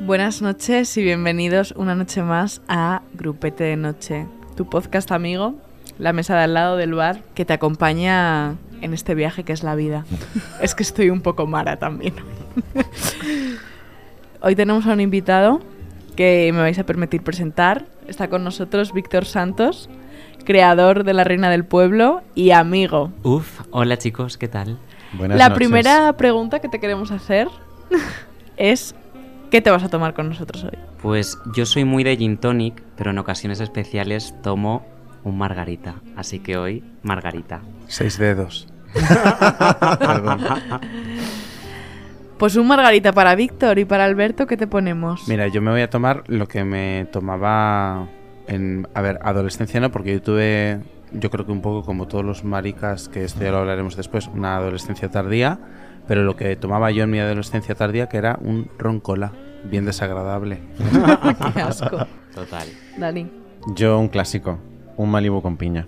[0.00, 4.26] Buenas noches y bienvenidos una noche más a Grupete de Noche,
[4.56, 5.54] tu podcast amigo,
[5.98, 9.62] la mesa de al lado del bar que te acompaña en este viaje que es
[9.62, 10.04] la vida.
[10.62, 12.14] es que estoy un poco mara también.
[14.40, 15.60] Hoy tenemos a un invitado
[16.16, 17.86] que me vais a permitir presentar.
[18.08, 19.88] Está con nosotros Víctor Santos,
[20.44, 23.12] creador de La Reina del Pueblo y amigo.
[23.22, 24.78] Uf, hola chicos, ¿qué tal?
[25.12, 25.58] Buenas la noches.
[25.58, 27.48] primera pregunta que te queremos hacer
[28.56, 28.94] es
[29.50, 30.78] ¿qué te vas a tomar con nosotros hoy?
[31.02, 34.86] Pues yo soy muy de gin tonic, pero en ocasiones especiales tomo
[35.24, 35.96] un margarita.
[36.16, 37.60] Así que hoy, margarita.
[37.86, 38.68] Seis dedos.
[39.98, 40.40] Perdón.
[42.38, 45.26] Pues un margarita para Víctor y para Alberto, ¿qué te ponemos?
[45.26, 48.06] Mira, yo me voy a tomar lo que me tomaba
[48.46, 50.80] en, a ver, adolescencia no, porque yo tuve,
[51.12, 54.28] yo creo que un poco como todos los maricas, que esto ya lo hablaremos después,
[54.28, 55.58] una adolescencia tardía,
[56.08, 59.32] pero lo que tomaba yo en mi adolescencia tardía, que era un ron cola,
[59.64, 60.60] bien desagradable.
[61.54, 62.06] Qué asco.
[62.34, 62.66] Total.
[62.96, 63.30] Dani.
[63.74, 64.58] Yo un clásico,
[64.96, 65.86] un Malibu con piña.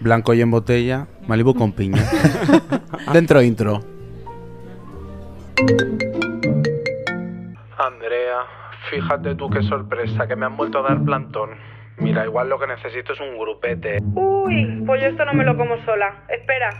[0.00, 2.02] Blanco y en botella, Malibu con piña.
[3.12, 3.80] Dentro intro.
[7.78, 8.40] Andrea,
[8.90, 11.50] fíjate tú qué sorpresa, que me han vuelto a dar plantón.
[11.98, 13.98] Mira, igual lo que necesito es un grupete.
[14.14, 16.24] Uy, pues yo esto no me lo como sola.
[16.28, 16.70] Espera.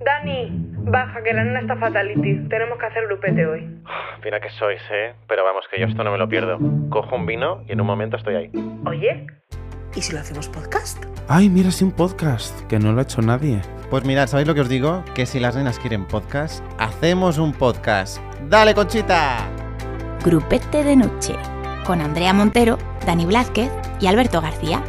[0.00, 0.50] Dani,
[0.90, 2.48] baja, que la nena está fatality.
[2.48, 3.66] Tenemos que hacer grupete hoy.
[4.22, 5.14] Fina que sois, ¿eh?
[5.28, 6.58] Pero vamos, que yo esto no me lo pierdo.
[6.90, 8.50] Cojo un vino y en un momento estoy ahí.
[8.86, 9.26] Oye,
[9.94, 11.04] ¿y si lo hacemos podcast?
[11.28, 13.60] Ay, mira, sí, un podcast, que no lo ha hecho nadie.
[13.90, 15.04] Pues mirad, ¿sabéis lo que os digo?
[15.14, 18.20] Que si las nenas quieren podcast, hacemos un podcast.
[18.48, 19.48] ¡Dale, Conchita!
[20.24, 21.34] Grupete de Noche,
[21.84, 24.82] con Andrea Montero, Dani Blázquez y Alberto García.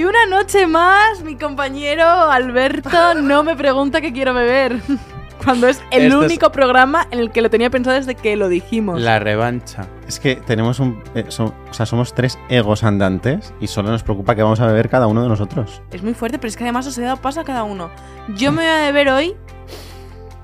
[0.00, 4.80] Y una noche más, mi compañero Alberto no me pregunta qué quiero beber.
[5.44, 8.34] Cuando es el Esto es- único programa en el que lo tenía pensado desde que
[8.34, 8.98] lo dijimos.
[8.98, 9.86] La revancha.
[10.08, 11.02] Es que tenemos un...
[11.14, 14.66] eh, so- o sea, somos tres egos andantes y solo nos preocupa que vamos a
[14.66, 15.82] beber cada uno de nosotros.
[15.92, 17.90] Es muy fuerte, pero es que además os he dado paso a cada uno.
[18.36, 19.36] Yo me voy a beber hoy.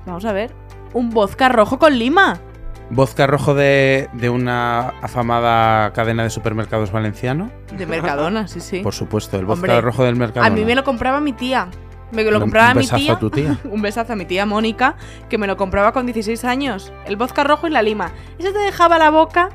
[0.05, 0.51] Vamos a ver.
[0.93, 2.39] Un vodka rojo con lima.
[2.89, 7.51] Vodka rojo de, de una afamada cadena de supermercados valenciano.
[7.77, 8.79] De Mercadona, sí, sí.
[8.79, 10.45] Por supuesto, el vodka Hombre, rojo del mercado.
[10.45, 11.67] A mí me lo compraba mi tía.
[12.13, 13.13] Me lo Un- compraba un mi besazo tía.
[13.13, 13.57] a tu tía.
[13.69, 14.95] un besazo a mi tía Mónica,
[15.29, 16.93] que me lo compraba con 16 años.
[17.05, 18.11] El vodka rojo y la lima.
[18.39, 19.49] Eso te dejaba la boca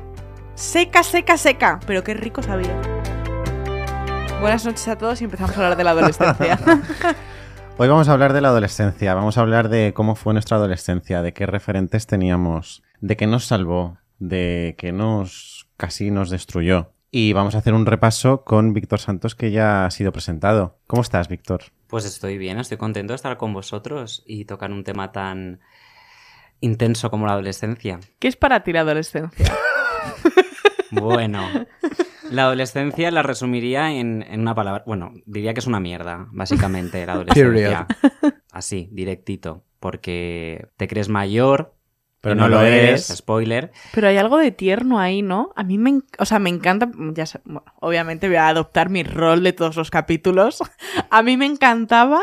[0.53, 1.79] seca, seca, seca.
[1.87, 2.79] Pero qué rico sabía.
[4.41, 6.59] Buenas noches a todos y empezamos a hablar de la adolescencia.
[7.77, 11.23] Hoy vamos a hablar de la adolescencia, vamos a hablar de cómo fue nuestra adolescencia,
[11.23, 16.93] de qué referentes teníamos, de qué nos salvó, de qué nos casi nos destruyó.
[17.11, 20.79] Y vamos a hacer un repaso con Víctor Santos que ya ha sido presentado.
[20.87, 21.63] ¿Cómo estás, Víctor?
[21.87, 25.59] Pues estoy bien, estoy contento de estar con vosotros y tocar un tema tan
[26.61, 27.99] intenso como la adolescencia.
[28.19, 29.53] ¿Qué es para ti la adolescencia?
[30.91, 31.41] Bueno,
[32.29, 34.83] la adolescencia la resumiría en, en una palabra.
[34.85, 37.87] Bueno, diría que es una mierda, básicamente, la adolescencia.
[38.51, 39.63] Así, directito.
[39.79, 41.73] Porque te crees mayor,
[42.23, 43.07] Pero no lo eres.
[43.07, 43.73] spoiler.
[43.93, 45.51] Pero hay algo de tierno ahí, ¿no?
[45.57, 49.03] A mí me, o sea, me encanta, ya sé- bueno, obviamente voy a adoptar mi
[49.03, 50.59] rol de todos los capítulos.
[51.09, 52.21] A mí me encantaba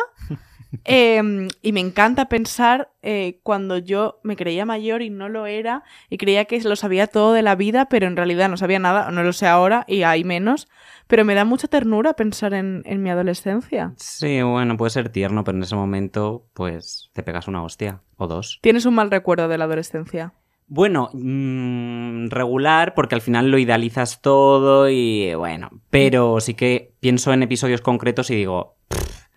[0.85, 5.83] eh, y me encanta pensar eh, cuando yo me creía mayor y no lo era
[6.09, 9.11] y creía que lo sabía todo de la vida, pero en realidad no sabía nada,
[9.11, 10.69] no lo sé ahora y hay menos.
[11.07, 13.93] Pero me da mucha ternura pensar en, en mi adolescencia.
[13.97, 18.01] Sí, bueno, puede ser tierno, pero en ese momento, pues, te pegas una hostia.
[18.17, 18.61] O dos.
[18.63, 20.35] ¿Tienes un mal recuerdo de la adolescencia?
[20.69, 27.33] Bueno, mm, regular, porque al final lo idealizas todo y bueno, pero sí que pienso
[27.33, 29.30] en episodios concretos y digo, "Pff,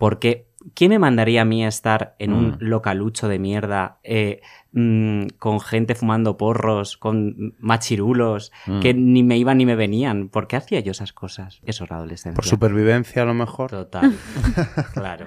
[0.00, 0.48] ¿por qué?
[0.74, 2.56] ¿Quién me mandaría a mí a estar en un Mm.
[2.60, 4.40] localucho de mierda eh,
[4.72, 8.80] mm, con gente fumando porros, con machirulos, Mm.
[8.80, 10.28] que ni me iban ni me venían?
[10.28, 11.60] ¿Por qué hacía yo esas cosas?
[11.64, 12.34] Eso es la adolescencia.
[12.36, 13.70] Por supervivencia, a lo mejor.
[13.70, 14.12] Total.
[14.94, 15.26] claro.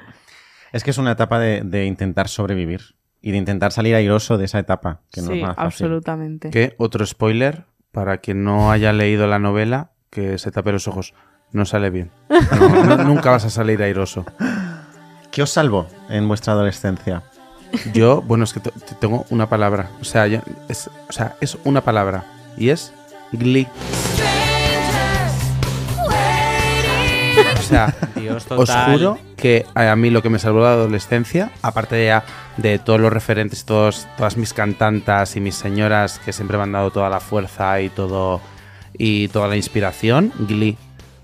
[0.71, 4.45] Es que es una etapa de, de intentar sobrevivir y de intentar salir airoso de
[4.45, 5.65] esa etapa, que no sí, es nada fácil.
[5.85, 6.49] absolutamente.
[6.49, 11.13] Que otro spoiler, para quien no haya leído la novela, que se tape los ojos.
[11.51, 12.09] No sale bien.
[12.59, 14.25] No, no- nunca vas a salir airoso.
[15.33, 17.23] ¿Qué os salvó en vuestra adolescencia?
[17.91, 19.89] Yo, bueno, es que te- te tengo una palabra.
[19.99, 22.23] O sea, yo- es, o sea, es una palabra.
[22.55, 22.93] Y es
[23.31, 23.67] Glee.
[27.57, 28.91] O sea, Dios, os total.
[28.93, 32.23] juro que a mí lo que me salvó la adolescencia, aparte de, ya
[32.57, 36.63] de todos los referentes, y todos, todas mis cantantas y mis señoras que siempre me
[36.63, 38.39] han dado toda la fuerza y todo
[38.95, 40.77] y toda la inspiración, Glee.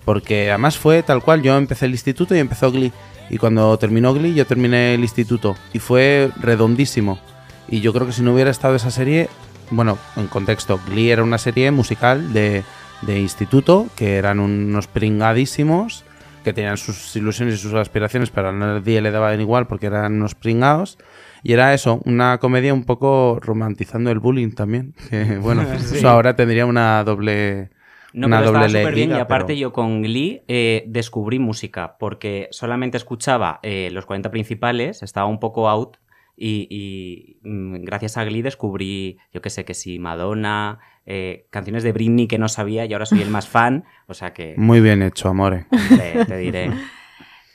[0.03, 2.91] Porque además fue tal cual, yo empecé el instituto y empezó Glee.
[3.29, 5.55] Y cuando terminó Glee, yo terminé el instituto.
[5.73, 7.19] Y fue redondísimo.
[7.67, 9.29] Y yo creo que si no hubiera estado esa serie,
[9.71, 12.63] bueno, en contexto, Glee era una serie musical de,
[13.01, 16.03] de instituto, que eran unos pringadísimos,
[16.43, 20.13] que tenían sus ilusiones y sus aspiraciones, pero a nadie le daban igual porque eran
[20.13, 20.97] unos pringados.
[21.43, 24.93] Y era eso, una comedia un poco romantizando el bullying también.
[25.09, 27.69] Que bueno, eso ahora tendría una doble.
[28.13, 31.37] No, una pero doble estaba súper bien y aparte pero- yo con Glee eh, descubrí
[31.39, 35.97] música porque solamente escuchaba eh, los 40 principales, estaba un poco out
[36.35, 41.83] y, y, mm, gracias a Glee descubrí, yo qué sé, que sí, Madonna, eh, canciones
[41.83, 44.79] de Britney que no sabía y ahora soy el más fan, o sea que Muy
[44.79, 45.65] bien hecho, amore.
[45.97, 46.71] te, te diré.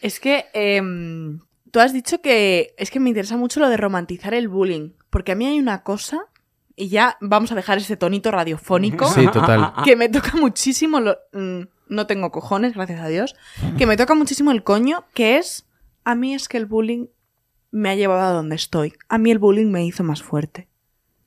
[0.03, 1.41] Es que em,
[1.71, 5.33] tú has dicho que es que me interesa mucho lo de romantizar el bullying, porque
[5.33, 6.27] a mí hay una cosa,
[6.77, 9.73] y ya vamos a dejar ese tonito radiofónico, Sí, total.
[9.85, 13.35] que me toca muchísimo, lo- mm, no tengo cojones, gracias a Dios,
[13.79, 15.67] que me toca muchísimo el coño, que es,
[16.05, 17.07] a mí es que el bullying
[17.71, 18.95] me ha llevado a donde estoy.
[19.09, 20.69] A mí el bullying me hizo más fuerte.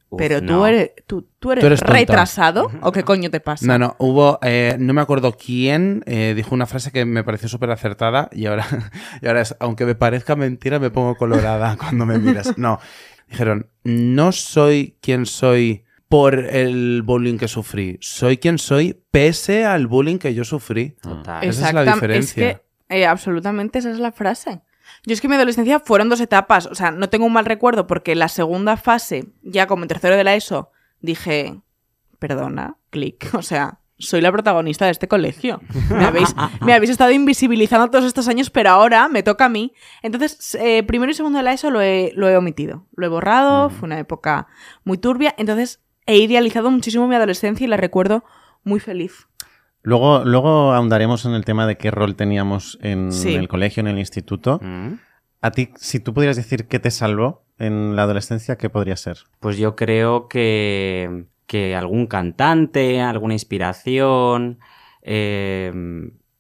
[0.10, 0.68] Uf, Pero tú no.
[0.68, 3.66] eres, tú, tú eres, Tú eres retrasado, ¿o qué coño te pasa?
[3.66, 7.50] No, no, hubo, eh, no me acuerdo quién eh, dijo una frase que me pareció
[7.50, 8.66] súper acertada y ahora,
[9.22, 12.58] y ahora es, aunque me parezca mentira, me pongo colorada cuando me miras.
[12.58, 12.80] No,
[13.28, 19.88] dijeron, no soy quien soy por el bullying que sufrí, soy quien soy pese al
[19.88, 20.92] bullying que yo sufrí.
[21.02, 21.44] Total.
[21.44, 22.50] Esa es la diferencia.
[22.50, 24.62] Es que, eh, absolutamente esa es la frase.
[25.06, 26.66] Yo es que mi adolescencia fueron dos etapas.
[26.68, 30.16] O sea, no tengo un mal recuerdo porque la segunda fase, ya como en tercero
[30.16, 30.72] de la ESO,
[31.02, 31.62] dije,
[32.20, 33.30] perdona, clic.
[33.34, 35.62] O sea, soy la protagonista de este colegio.
[35.90, 39.74] Me habéis, me habéis estado invisibilizando todos estos años, pero ahora me toca a mí.
[40.04, 42.86] Entonces, eh, primero y segundo de la ESO lo he, lo he omitido.
[42.96, 44.48] Lo he borrado, fue una época
[44.84, 45.34] muy turbia.
[45.38, 48.24] Entonces, he idealizado muchísimo mi adolescencia y la recuerdo
[48.64, 49.28] muy feliz.
[49.82, 53.36] Luego, luego ahondaremos en el tema de qué rol teníamos en Sí.
[53.36, 54.60] el colegio, en el instituto.
[54.62, 54.94] Mm.
[55.42, 59.20] A ti, si tú pudieras decir qué te salvó en la adolescencia, ¿qué podría ser?
[59.40, 64.60] Pues yo creo que, que algún cantante, alguna inspiración.
[65.02, 65.72] eh,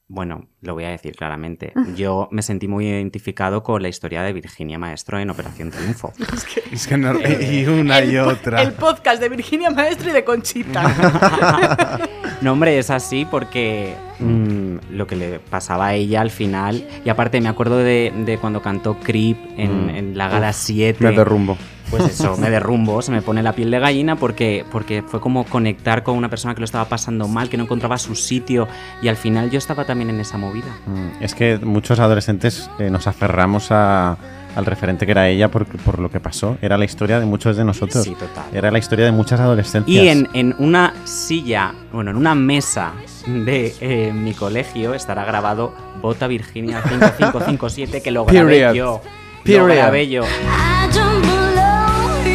[0.09, 1.73] bueno, lo voy a decir claramente.
[1.97, 6.13] Yo me sentí muy identificado con la historia de Virginia Maestro en Operación Triunfo.
[6.71, 8.61] Es que no, y una y otra.
[8.61, 11.99] El podcast de Virginia Maestro y de Conchita.
[12.41, 16.87] No, hombre, es así porque mm, lo que le pasaba a ella al final.
[17.03, 19.89] Y aparte, me acuerdo de, de cuando cantó Creep en, Mm.
[19.89, 21.03] en la gala 7.
[21.03, 21.57] Me derrumbo.
[21.89, 25.45] Pues eso, me derrumbo, se me pone la piel de gallina porque, porque fue como
[25.45, 28.67] conectar con una persona que lo estaba pasando mal, que no encontraba su sitio
[29.01, 30.67] y al final yo estaba también en esa movida.
[30.85, 34.17] Mm, Es que muchos adolescentes eh, nos aferramos a-
[34.55, 36.57] al referente que era ella por, por lo que pasó.
[36.63, 38.03] Era la historia de muchos de nosotros.
[38.03, 38.45] Sí, total.
[38.51, 39.87] Era la historia de muchas adolescencias.
[40.03, 42.93] Y en, en una silla, bueno, en una mesa
[43.27, 48.73] de eh, mi colegio estará grabado Vota Virginia 5557 que lo grabé Period.
[48.73, 49.01] yo.
[49.03, 49.67] Lo Period.
[49.77, 50.23] grabé yo.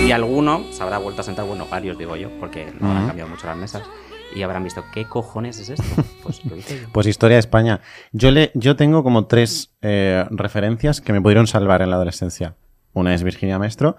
[0.07, 3.07] Y alguno se habrá vuelto a sentar, bueno, varios digo yo, porque no Ujú.
[3.07, 3.83] cambiado mucho las mesas.
[4.35, 5.85] Y habrán visto, ¿qué cojones es esto?
[6.23, 6.89] Pues lo hice yo.
[6.93, 7.81] Pues historia de España.
[8.13, 12.57] Yo, le, yo tengo como tres eh, referencias que me pudieron salvar en la adolescencia.
[12.95, 13.97] Una es Virginia Maestro,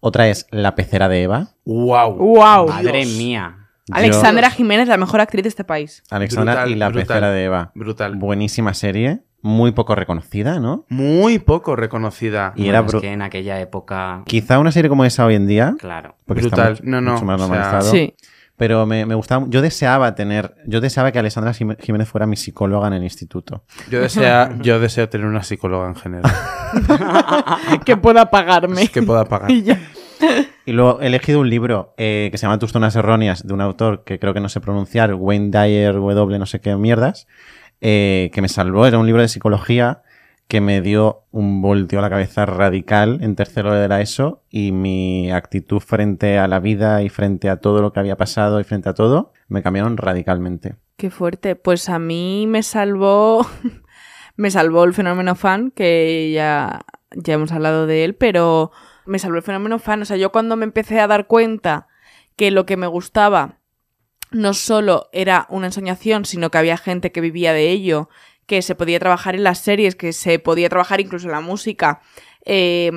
[0.00, 1.48] otra es La pecera de Eva.
[1.64, 2.14] ¡Wow!
[2.16, 2.68] ¡Wow!
[2.68, 3.58] Madre mía.
[3.90, 6.02] Alexandra Jiménez, la mejor actriz de este país.
[6.10, 7.72] Alexandra Brutal, y La brutal, pecera de Eva.
[7.74, 8.16] brutal.
[8.16, 10.86] Buenísima serie, muy poco reconocida, ¿no?
[10.88, 12.52] Muy poco reconocida.
[12.56, 15.74] Y era es que en aquella época, Quizá una serie como esa hoy en día,
[15.78, 16.14] claro.
[16.26, 16.72] porque está Brutal.
[16.72, 17.90] mucho, No, no, mucho más o sea, normalizado.
[17.90, 18.14] Sí.
[18.56, 22.36] Pero me, me gustaba, yo deseaba tener, yo deseaba que Alexandra Jimé- Jiménez fuera mi
[22.36, 23.64] psicóloga en el instituto.
[23.90, 26.32] Yo, desea, yo deseo tener una psicóloga en general.
[27.84, 28.88] que pueda pagarme.
[28.88, 29.50] que pueda pagar.
[29.50, 29.80] Y ya.
[30.64, 33.60] Y luego he elegido un libro eh, que se llama Tus zonas erróneas, de un
[33.60, 37.26] autor que creo que no sé pronunciar, Wayne Dyer, W, no sé qué mierdas,
[37.82, 38.86] eh, que me salvó.
[38.86, 40.02] Era un libro de psicología
[40.46, 44.70] que me dio un voltio a la cabeza radical en tercero de la ESO y
[44.70, 48.64] mi actitud frente a la vida y frente a todo lo que había pasado y
[48.64, 50.76] frente a todo me cambiaron radicalmente.
[50.96, 51.56] Qué fuerte.
[51.56, 53.44] Pues a mí me salvó.
[54.36, 56.82] me salvó el fenómeno fan, que ya,
[57.16, 58.70] ya hemos hablado de él, pero
[59.06, 60.02] me salvó el fenómeno fan.
[60.02, 61.88] O sea, yo cuando me empecé a dar cuenta
[62.36, 63.58] que lo que me gustaba
[64.32, 68.08] no solo era una ensoñación, sino que había gente que vivía de ello,
[68.46, 72.00] que se podía trabajar en las series, que se podía trabajar incluso en la música,
[72.44, 72.90] eh,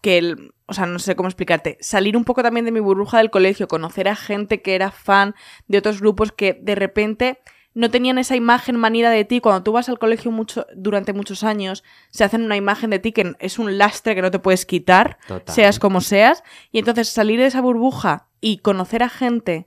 [0.00, 3.18] que, el- o sea, no sé cómo explicarte, salir un poco también de mi burbuja
[3.18, 5.34] del colegio, conocer a gente que era fan
[5.68, 7.40] de otros grupos que de repente
[7.74, 9.40] no tenían esa imagen manida de ti.
[9.40, 13.10] Cuando tú vas al colegio mucho, durante muchos años, se hacen una imagen de ti
[13.10, 15.52] que es un lastre que no te puedes quitar, Total.
[15.52, 16.44] seas como seas.
[16.70, 19.66] Y entonces salir de esa burbuja y conocer a gente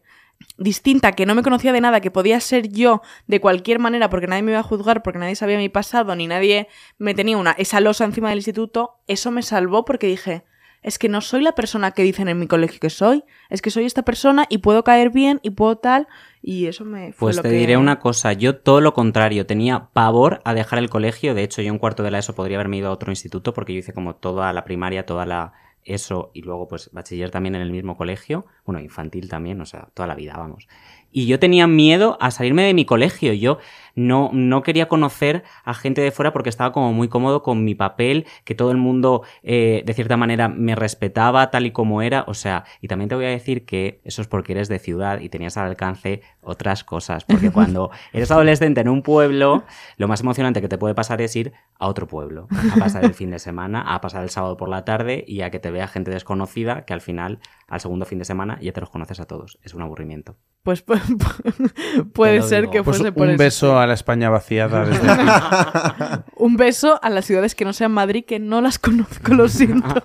[0.58, 4.28] distinta, que no me conocía de nada, que podía ser yo de cualquier manera porque
[4.28, 6.68] nadie me iba a juzgar, porque nadie sabía mi pasado, ni nadie
[6.98, 10.44] me tenía una esa losa encima del instituto, eso me salvó porque dije,
[10.84, 13.72] es que no soy la persona que dicen en mi colegio que soy, es que
[13.72, 16.08] soy esta persona y puedo caer bien y puedo tal,
[16.42, 19.46] y eso me fue Pues lo te que- diré una cosa, yo todo lo contrario,
[19.46, 22.58] tenía pavor a dejar el colegio, de hecho yo en cuarto de la ESO podría
[22.58, 25.54] haberme ido a otro instituto porque yo hice como toda la primaria, toda la
[25.88, 29.90] ESO y luego pues bachiller también en el mismo colegio, bueno, infantil también, o sea,
[29.94, 30.68] toda la vida, vamos.
[31.12, 33.60] Y yo tenía miedo a salirme de mi colegio, yo
[33.98, 37.76] no, no quería conocer a gente de fuera porque estaba como muy cómodo con mi
[37.76, 42.24] papel, que todo el mundo eh, de cierta manera me respetaba tal y como era,
[42.28, 45.20] o sea, y también te voy a decir que eso es porque eres de ciudad
[45.20, 49.64] y tenías al alcance otras cosas, porque cuando eres adolescente en un pueblo,
[49.98, 53.14] lo más emocionante que te puede pasar es ir a otro pueblo, a pasar el
[53.16, 55.88] fin de semana, a pasar el sábado por la tarde y a que te vea
[55.88, 59.26] gente desconocida que al final, al segundo fin de semana, ya te los conoces a
[59.26, 59.58] todos.
[59.64, 60.38] Es un aburrimiento.
[60.64, 61.00] Pues pu-
[62.14, 62.72] puede ser digo.
[62.74, 63.44] que Pues fuese por un eso.
[63.44, 66.24] beso a la España vaciada desde aquí.
[66.36, 69.88] Un beso a las ciudades que no sean Madrid, que no las conozco, lo siento.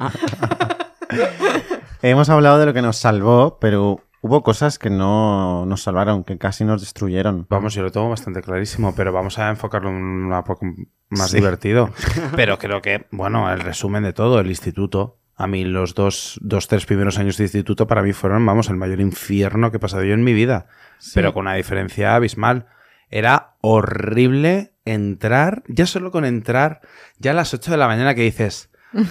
[2.02, 6.38] Hemos hablado de lo que nos salvó, pero hubo cosas que no nos salvaron, que
[6.38, 7.46] casi nos destruyeron.
[7.48, 9.96] Vamos, yo lo tengo bastante clarísimo, pero vamos a enfocarlo en
[10.32, 10.66] un poco
[11.10, 11.36] más Sí.
[11.36, 11.90] divertido.
[12.36, 15.18] Pero creo que, bueno, el resumen de todo, el instituto.
[15.36, 18.76] A mí los dos, dos, tres primeros años de instituto para mí fueron, vamos, el
[18.76, 20.66] mayor infierno que he pasado yo en mi vida.
[21.14, 22.66] Pero con una diferencia abismal.
[23.12, 26.80] Era horrible entrar, ya solo con entrar,
[27.18, 28.70] ya a las 8 de la mañana que dices,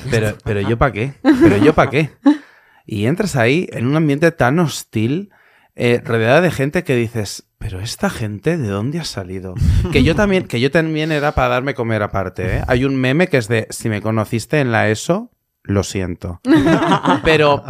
[0.09, 2.09] pero, pero yo para qué, pero yo para qué.
[2.85, 5.29] Y entras ahí en un ambiente tan hostil,
[5.75, 9.53] eh, rodeada de gente que dices, pero esta gente, ¿de dónde ha salido?
[9.91, 12.63] Que yo también, que yo también era para darme comer aparte, ¿eh?
[12.67, 15.31] Hay un meme que es de, si me conociste en la ESO,
[15.63, 16.41] lo siento.
[17.23, 17.63] Pero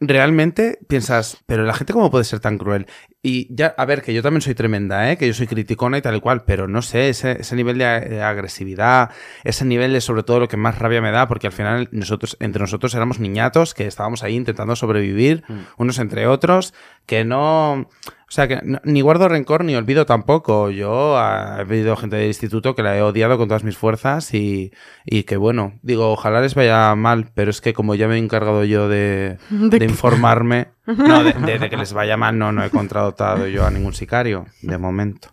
[0.00, 2.86] realmente piensas, pero la gente cómo puede ser tan cruel.
[3.20, 5.16] Y ya, a ver, que yo también soy tremenda, ¿eh?
[5.18, 7.84] que yo soy criticona y tal y cual, pero no sé, ese, ese nivel de,
[7.84, 9.10] eh, agresividad,
[9.42, 12.36] ese nivel de sobre todo lo que más rabia me da, porque al final nosotros,
[12.38, 15.42] entre nosotros éramos niñatos que estábamos ahí intentando sobrevivir
[15.78, 16.74] unos entre otros,
[17.06, 17.88] que no...
[18.30, 20.68] O sea, que no- ni guardo rencor ni olvido tampoco.
[20.70, 24.34] Yo ah, he habido gente del instituto que la he odiado con todas mis fuerzas
[24.34, 24.70] y,
[25.06, 28.18] y que bueno, digo, ojalá les vaya mal, pero es que como ya me he
[28.18, 29.38] encargado yo de,
[29.78, 33.64] De informarme, no, de, de- de que les vaya mal, no, no he contratado yo
[33.66, 35.28] a ningún sicario, de momento.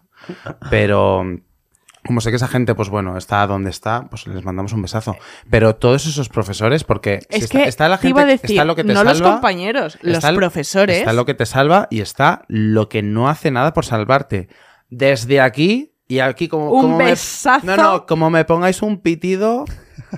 [0.70, 1.24] Pero
[2.06, 5.16] como sé que esa gente, pues bueno, está donde está, pues les mandamos un besazo.
[5.50, 8.26] Pero todos esos profesores, porque si Es está, que está la te gente, iba a
[8.32, 10.98] decir, está lo que te no los salva, compañeros, los está el- profesores.
[11.00, 14.50] Está lo que te salva y está lo que no hace nada por salvarte.
[14.90, 16.70] Desde aquí y aquí como...
[16.72, 17.66] Un como me- besazo.
[17.66, 19.66] no, no, como me pongáis un pitido,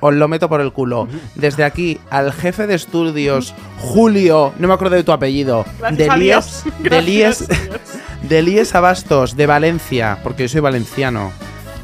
[0.02, 1.08] os lo meto por el culo.
[1.36, 6.18] Desde aquí al jefe de estudios, Julio, no me acuerdo de tu apellido, Gracias
[7.06, 7.48] Lies,
[8.24, 11.32] de Lies Abastos, de Valencia, porque yo soy valenciano.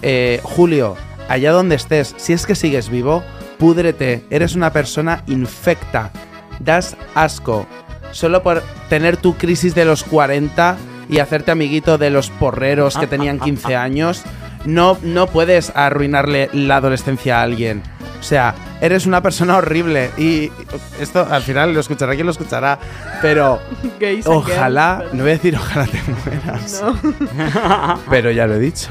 [0.02, 0.96] Eh, Julio,
[1.30, 3.24] allá donde estés, si es que sigues vivo,
[3.58, 6.12] púdrete, eres una persona infecta,
[6.60, 7.66] das asco.
[8.12, 10.76] Solo por tener tu crisis de los 40
[11.10, 14.24] y hacerte amiguito de los porreros que tenían 15 años,
[14.66, 17.84] no, no puedes arruinarle la adolescencia a alguien.
[18.20, 20.50] O sea, eres una persona horrible y
[20.98, 22.80] esto al final lo escuchará quien lo escuchará,
[23.22, 23.60] pero
[24.00, 28.00] Gays ojalá, no voy a decir ojalá te mueras, No.
[28.10, 28.90] pero ya lo he dicho.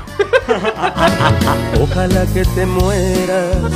[1.80, 3.72] Ojalá que te mueras,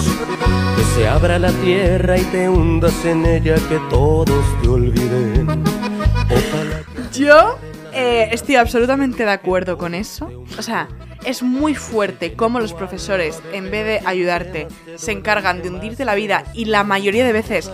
[0.77, 5.49] que se abra la tierra y te hundas en ella, que todos te olviden.
[5.49, 7.59] Ojalá que Yo
[7.97, 10.31] eh, estoy absolutamente de acuerdo con eso.
[10.59, 10.89] O sea,
[11.25, 16.15] es muy fuerte cómo los profesores, en vez de ayudarte, se encargan de hundirte la
[16.15, 17.71] vida y la mayoría de veces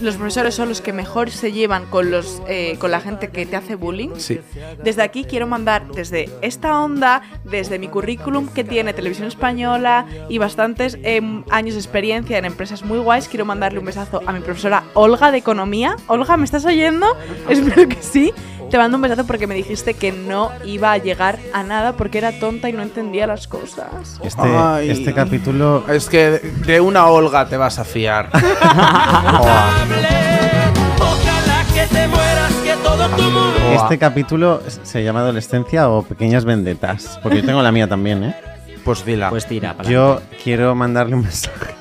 [0.00, 3.46] los profesores son los que mejor se llevan con, los, eh, con la gente que
[3.46, 4.10] te hace bullying.
[4.16, 4.40] Sí.
[4.82, 10.38] Desde aquí quiero mandar desde esta onda, desde mi currículum que tiene televisión española y
[10.38, 14.40] bastantes em, años de experiencia en empresas muy guays, quiero mandarle un besazo a mi
[14.40, 15.96] profesora Olga de Economía.
[16.08, 17.06] Olga, ¿me estás oyendo?
[17.48, 18.32] Espero que sí.
[18.70, 22.18] Te mando un besazo porque me dijiste que no iba a llegar a nada porque
[22.18, 24.18] era tonta y no entendía las cosas.
[24.22, 24.90] Este, Ay.
[24.90, 28.28] este capítulo Es que de- una Olga te vas a fiar.
[30.98, 33.52] Ojalá que te mueras, que todo tu mundo.
[33.82, 37.18] Este capítulo se llama Adolescencia o Pequeñas Vendetas.
[37.22, 38.34] Porque yo tengo la mía también, ¿eh?
[38.84, 39.30] Pues dila.
[39.30, 41.74] Pues tira, para Yo quiero mandarle un mensaje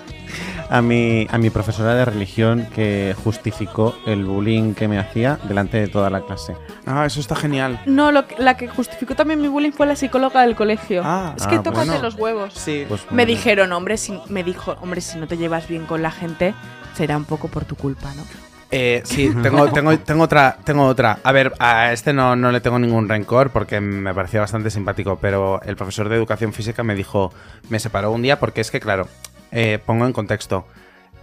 [0.69, 5.77] a mi, a mi profesora de religión que justificó el bullying que me hacía delante
[5.79, 6.55] de toda la clase.
[6.86, 7.79] Ah, eso está genial.
[7.86, 11.01] No, lo que- la que justificó también mi bullying fue la psicóloga del colegio.
[11.05, 12.01] Ah, es que ah, tócate bueno.
[12.01, 12.53] los huevos.
[12.53, 12.86] Sí.
[12.88, 16.01] Pues, Me bueno, dijeron, hombre, si, me dijo, hombre, si no te llevas bien con
[16.01, 16.53] la gente,
[16.95, 18.24] será un poco por tu culpa, ¿no?
[18.72, 21.19] Eh, sí, tengo, tengo, tengo otra, tengo otra.
[21.24, 25.17] A ver, a este no, no le tengo ningún rencor porque me parecía bastante simpático,
[25.22, 27.31] pero el profesor de educación física me dijo,
[27.69, 29.07] me separó un día porque es que, claro,
[29.51, 30.67] eh, pongo en contexto.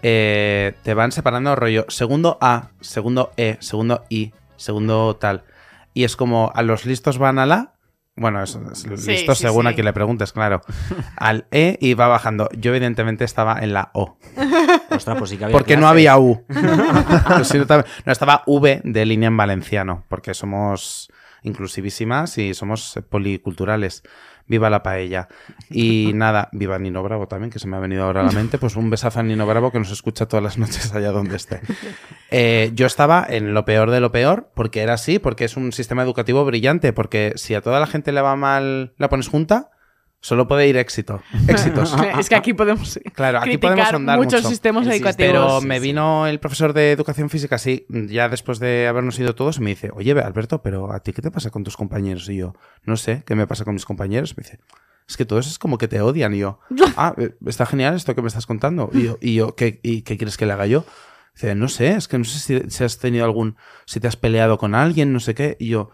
[0.02, 5.44] eh, te van separando rollo segundo A, segundo E, segundo I, segundo tal.
[5.94, 7.74] Y es como a los listos van a la.
[8.16, 9.68] Bueno, es, es Sí, listos sí, según sí.
[9.68, 10.60] a quien le preguntes, claro.
[11.16, 12.48] Al E y va bajando.
[12.58, 14.18] Yo, evidentemente, estaba en la O.
[14.90, 16.44] Ostras, pues sí que había Porque no había U.
[16.48, 17.84] También.
[18.04, 21.10] no, estaba V de línea en valenciano, porque somos
[21.42, 24.02] inclusivísimas y somos policulturales.
[24.46, 25.28] Viva la paella.
[25.70, 28.58] Y nada, viva Nino Bravo también, que se me ha venido ahora a la mente.
[28.58, 31.60] Pues un besazo a Nino Bravo que nos escucha todas las noches allá donde esté.
[32.34, 35.70] Eh, yo estaba en lo peor de lo peor, porque era así, porque es un
[35.70, 39.71] sistema educativo brillante, porque si a toda la gente le va mal, la pones junta,
[40.22, 41.22] solo puede ir éxito.
[41.48, 41.94] Éxitos.
[42.18, 44.48] Es que aquí podemos Claro, aquí criticar podemos ahondar muchos mucho.
[44.48, 45.32] sistemas El educativos.
[45.32, 45.82] Pero sí, me sí.
[45.82, 49.90] vino el profesor de educación física, sí, ya después de habernos ido todos, me dice,
[49.92, 52.26] oye, Alberto, pero ¿a ti qué te pasa con tus compañeros?
[52.30, 54.34] Y yo, no sé, ¿qué me pasa con mis compañeros?
[54.36, 54.60] Me dice,
[55.08, 56.32] es que todos es como que te odian.
[56.34, 56.60] Y yo,
[56.96, 58.88] ah, eh, está genial esto que me estás contando.
[58.94, 60.84] Y yo, y yo ¿qué, y qué quieres que le haga yo?
[61.34, 64.16] Dice, no sé, es que no sé si, si has tenido algún, si te has
[64.16, 65.56] peleado con alguien, no sé qué.
[65.58, 65.90] Y yo,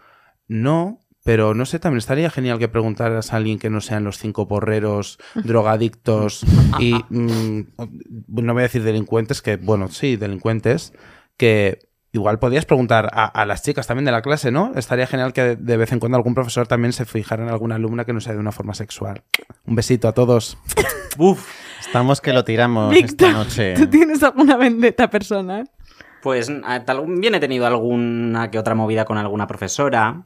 [0.47, 4.17] no, pero no sé, también estaría genial que preguntaras a alguien que no sean los
[4.17, 6.43] cinco porreros, drogadictos
[6.79, 7.61] y, mm,
[8.27, 10.93] no voy a decir delincuentes, que, bueno, sí, delincuentes,
[11.37, 11.79] que
[12.11, 14.71] igual podías preguntar a, a las chicas también de la clase, ¿no?
[14.75, 18.03] Estaría genial que de vez en cuando algún profesor también se fijara en alguna alumna
[18.05, 19.21] que no sea de una forma sexual.
[19.67, 20.57] Un besito a todos.
[21.17, 21.45] Uf,
[21.79, 23.73] Estamos que lo tiramos esta noche.
[23.75, 25.69] ¿tú tienes alguna vendetta personal?
[26.21, 30.23] Pues a- tal- bien he tenido alguna que otra movida con alguna profesora.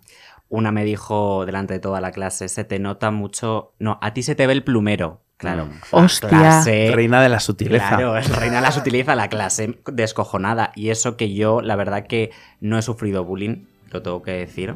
[0.55, 3.73] Una me dijo delante de toda la clase, se te nota mucho...
[3.79, 5.21] No, a ti se te ve el plumero.
[5.37, 5.67] Claro.
[5.91, 6.29] La Hostia.
[6.29, 7.87] clase- Reina de la sutileza.
[7.89, 10.71] Claro, es reina las utiliza la clase descojonada.
[10.75, 12.29] Y eso que yo, la verdad que
[12.61, 14.75] no he sufrido bullying, lo tengo que decir.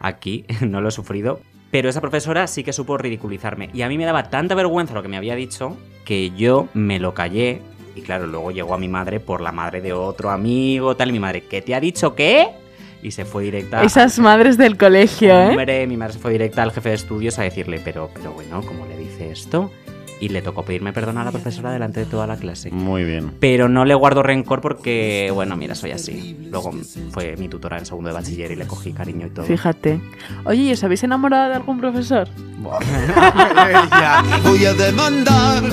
[0.00, 1.40] Aquí no lo he sufrido.
[1.70, 3.68] Pero esa profesora sí que supo ridiculizarme.
[3.74, 5.76] Y a mí me daba tanta vergüenza lo que me había dicho
[6.06, 7.60] que yo me lo callé.
[7.94, 11.10] Y claro, luego llegó a mi madre por la madre de otro amigo, tal.
[11.10, 12.61] Y mi madre, ¿qué te ha dicho qué?
[13.02, 13.82] Y se fue directa.
[13.82, 15.48] Esas madres del colegio, ¿eh?
[15.50, 18.62] Hombre, mi madre se fue directa al jefe de estudios a decirle, pero, pero bueno,
[18.62, 19.72] ¿cómo le dice esto?
[20.20, 22.70] Y le tocó pedirme perdón a la profesora delante de toda la clase.
[22.70, 23.32] Muy bien.
[23.40, 26.36] Pero no le guardo rencor porque, bueno, mira, soy así.
[26.48, 26.70] Luego
[27.10, 29.46] fue mi tutora en segundo de bachiller y le cogí cariño y todo.
[29.46, 30.00] Fíjate.
[30.44, 32.28] Oye, ¿y os habéis enamorado de algún profesor?
[34.44, 35.64] voy a demandar.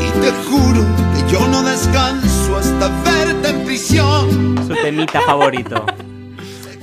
[0.00, 2.35] Y te juro que yo no descanso
[2.80, 4.56] hasta verte en prisión.
[4.66, 5.84] Su temita favorito.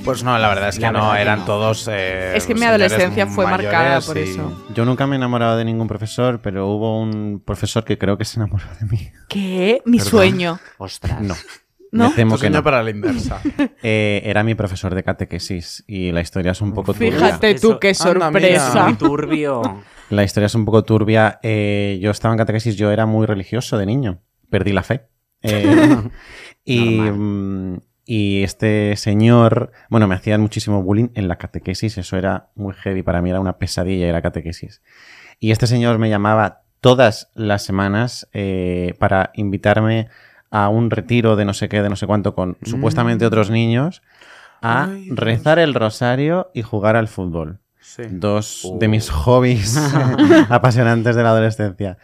[0.04, 1.44] Pues no, la verdad es que no, eran no.
[1.46, 1.88] todos.
[1.90, 4.66] eh, Es que mi adolescencia fue marcada por eso.
[4.74, 8.24] Yo nunca me he enamorado de ningún profesor, pero hubo un profesor que creo que
[8.26, 9.10] se enamoró de mí.
[9.28, 9.80] ¿Qué?
[9.86, 10.10] Mi Perdón.
[10.10, 10.60] sueño.
[10.78, 11.20] Ostras.
[11.22, 11.34] No.
[11.90, 12.10] ¿No?
[12.10, 12.64] Me temo Tu que sueño no.
[12.64, 13.40] para la inversa.
[13.82, 17.12] Eh, era mi profesor de catequesis y la historia es un poco turbia.
[17.12, 18.94] Fíjate tú qué sorpresa.
[18.98, 19.62] Turbio.
[20.10, 21.38] La historia es un poco turbia.
[21.42, 24.20] Eh, yo estaba en catequesis, yo era muy religioso de niño.
[24.50, 25.06] Perdí la fe.
[25.44, 25.96] Eh,
[26.64, 31.96] y, mm, y este señor, bueno, me hacían muchísimo bullying en la catequesis.
[31.98, 33.02] Eso era muy heavy.
[33.02, 34.82] Para mí era una pesadilla ir a catequesis.
[35.38, 40.08] Y este señor me llamaba todas las semanas eh, para invitarme
[40.50, 44.02] a un retiro de no sé qué, de no sé cuánto, con supuestamente otros niños,
[44.60, 48.02] a Ay, rezar el rosario y jugar al fútbol Sí.
[48.10, 48.78] dos Oh.
[48.78, 49.76] de mis hobbies
[50.48, 51.98] apasionantes de la adolescencia.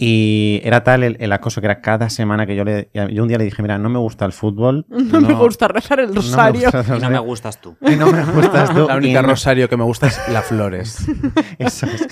[0.00, 2.88] Y era tal el, el acoso que era cada semana que yo le.
[2.94, 4.86] Yo un día le dije, mira, no me gusta el fútbol.
[5.08, 6.68] No, me gusta rezar el no me rosario.
[6.68, 7.76] el Y no me rosario, gustas tú.
[7.80, 8.86] y no me gustas tú.
[8.86, 11.04] La única no- rosario que me gusta es la flores.
[11.58, 12.06] eso es.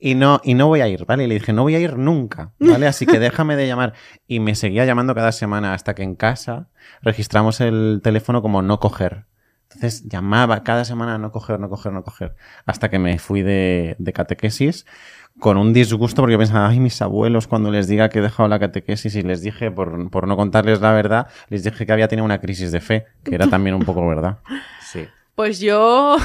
[0.00, 1.24] Y no, y no voy a ir, ¿vale?
[1.24, 2.86] Y le dije, no voy a ir nunca, ¿vale?
[2.86, 3.92] Así que déjame de llamar.
[4.26, 6.68] Y me seguía llamando cada semana hasta que en casa
[7.02, 9.26] registramos el teléfono como no coger.
[9.64, 12.34] Entonces llamaba cada semana no coger, no coger, no coger.
[12.64, 14.86] Hasta que me fui de, de catequesis
[15.38, 18.48] con un disgusto porque yo pensaba, ay, mis abuelos, cuando les diga que he dejado
[18.48, 22.08] la catequesis y les dije, por, por no contarles la verdad, les dije que había
[22.08, 24.38] tenido una crisis de fe, que era también un poco verdad.
[24.92, 25.04] Sí.
[25.34, 26.16] Pues yo.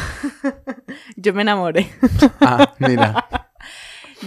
[1.15, 1.89] yo me enamoré.
[2.41, 3.26] Ah, mira.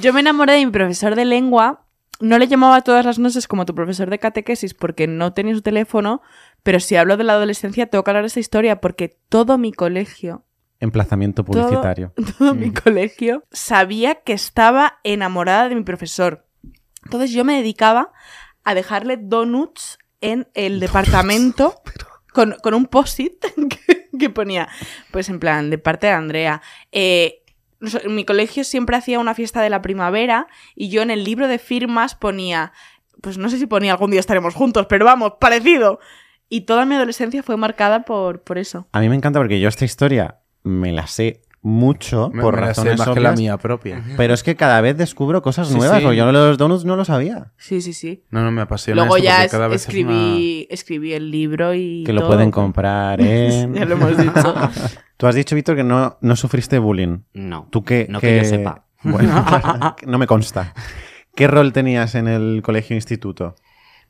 [0.01, 1.87] Yo me enamoré de mi profesor de lengua.
[2.21, 5.63] No le llamaba todas las noches como tu profesor de catequesis porque no tenía su
[5.63, 6.21] teléfono,
[6.63, 9.73] pero si hablo de la adolescencia tengo que hablar de esta historia porque todo mi
[9.73, 10.45] colegio,
[10.81, 12.13] Emplazamiento Todo- publicitario.
[12.39, 16.47] todo mi colegio sabía que estaba enamorada de mi profesor.
[17.05, 18.13] Entonces yo me dedicaba
[18.65, 21.75] a dejarle donuts en el departamento
[22.33, 23.35] con, con un post-it
[23.87, 24.69] que, que ponía,
[25.11, 26.63] pues en plan, de parte de Andrea.
[26.93, 27.41] eh,
[28.03, 31.49] en mi colegio siempre hacía una fiesta de la primavera y yo en el libro
[31.49, 32.73] de firmas ponía,
[33.21, 35.99] pues no sé si ponía algún día estaremos juntos, pero vamos, parecido.
[36.49, 38.87] Y toda mi adolescencia fue marcada por, por eso.
[38.93, 42.61] A mí me encanta porque yo esta historia me la sé mucho Me- por me
[42.61, 44.05] razones más que la mía propia.
[44.19, 46.03] Pero es que cada vez descubro cosas Sí, nuevas, sí.
[46.05, 47.53] porque yo los donuts no lo sabía.
[47.57, 48.23] Sí, sí, sí.
[48.31, 51.31] No, no, me apasiona Luego esto ya porque es- cada vez es escribí, escribí el
[51.31, 53.73] libro y Que lo pueden comprar en...
[53.75, 54.55] Ya lo hemos dicho.
[55.17, 57.21] Tú has dicho, Víctor, que no, no sufriste bullying.
[57.33, 57.69] No.
[57.71, 58.07] ¿Tú qué?
[58.11, 58.85] No que yo sepa.
[59.05, 59.45] Bueno,
[60.07, 60.73] no me consta.
[61.37, 63.55] ¿Qué rol tenías en el colegio-instituto?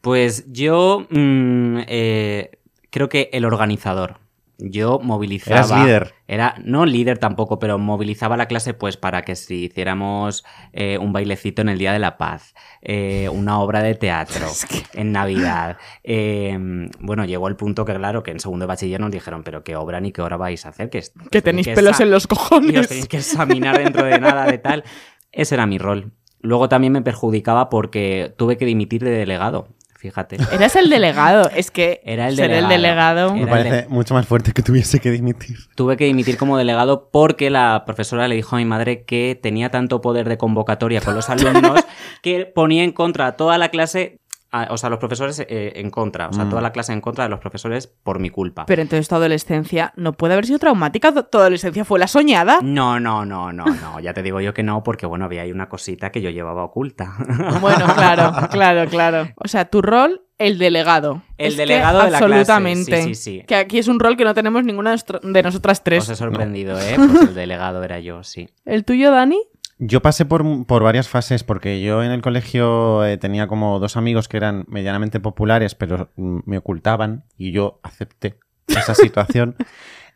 [0.01, 2.51] Pues yo mm, eh,
[2.91, 4.19] creo que el organizador.
[4.59, 5.57] Yo movilizaba.
[5.57, 6.15] Eras líder.
[6.27, 11.13] Era, no líder tampoco, pero movilizaba la clase pues para que si hiciéramos eh, un
[11.13, 14.47] bailecito en el Día de la Paz, eh, una obra de teatro
[14.95, 15.77] en Navidad.
[16.03, 16.57] eh,
[17.01, 19.77] bueno, llegó el punto que, claro, que en segundo de bachiller nos dijeron, pero qué
[19.77, 20.89] obra ni qué hora vais a hacer.
[20.89, 21.03] Que,
[21.43, 22.89] tenéis que pelos en los y os cojones.
[22.89, 24.85] tenéis que examinar dentro de nada de tal.
[25.33, 26.13] Ese era mi rol.
[26.41, 29.69] Luego también me perjudicaba porque tuve que dimitir de delegado,
[30.05, 30.37] fíjate.
[30.53, 31.49] Eras el delegado.
[31.49, 33.31] Es que Era el ser el delegado.
[33.31, 33.35] delegado.
[33.35, 35.57] Me parece mucho más fuerte que tuviese que dimitir.
[35.75, 39.71] Tuve que dimitir como delegado porque la profesora le dijo a mi madre que tenía
[39.71, 41.81] tanto poder de convocatoria con los alumnos
[42.23, 44.19] que ponía en contra a toda la clase,
[44.63, 46.51] a- o sea, los profesores eh, en contra, o sea, Mm.
[46.51, 48.67] toda la clase en contra de los profesores por mi culpa.
[48.67, 51.13] Pero entonces tu adolescencia no puede haber sido traumática.
[51.13, 52.59] Tu adolescencia fue la soñada.
[52.63, 55.51] No, no, no, no, no, ya te digo yo que no, porque bueno, había ahí
[55.53, 57.15] una cosita que yo llevaba oculta.
[57.61, 59.29] Bueno, claro, claro, claro.
[59.37, 61.23] O sea, tu rol, el delegado.
[61.39, 63.03] El Es que delegado de la clase, Absolutamente.
[63.03, 63.43] sí, sí, sí.
[63.47, 66.03] Que aquí es un rol que no tenemos ninguna de nosotras tres.
[66.05, 66.95] Os he sorprendido, ¿eh?
[66.97, 68.49] Pues el delegado era yo, sí.
[68.65, 69.41] ¿El tuyo, Dani?
[69.79, 73.97] Yo pasé por, por varias fases porque yo en el colegio eh, tenía como dos
[73.97, 79.57] amigos que eran medianamente populares, pero mm, me ocultaban y yo acepté esa situación.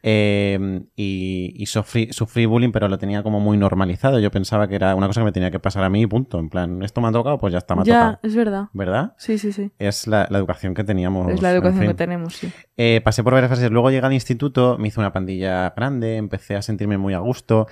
[0.05, 4.21] Eh, y y sufrí, sufrí bullying, pero lo tenía como muy normalizado.
[4.21, 6.39] Yo pensaba que era una cosa que me tenía que pasar a mí y punto.
[6.39, 8.19] En plan, esto me ha tocado, pues ya está, me ha ya, tocado.
[8.23, 8.65] es verdad.
[8.73, 9.15] ¿Verdad?
[9.19, 9.73] Sí, sí, sí.
[9.81, 11.29] Es la, la educación que teníamos.
[11.33, 11.89] Es la en educación fin.
[11.89, 12.53] que tenemos, sí.
[12.77, 13.73] Eh, pasé por varias fases.
[13.73, 17.67] Luego llegué al instituto, me hice una pandilla grande, empecé a sentirme muy a gusto.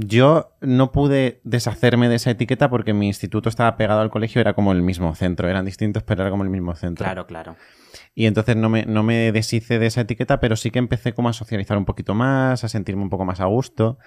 [0.00, 4.54] Yo no pude deshacerme de esa etiqueta porque mi instituto estaba pegado al colegio, era
[4.54, 5.48] como el mismo centro.
[5.48, 7.04] Eran distintos, pero era como el mismo centro.
[7.04, 7.56] Claro, claro.
[8.14, 11.28] Y entonces no me, no me deshice de esa etiqueta, pero sí que empecé como
[11.28, 13.98] a socializar un poquito más, a sentirme un poco más a gusto.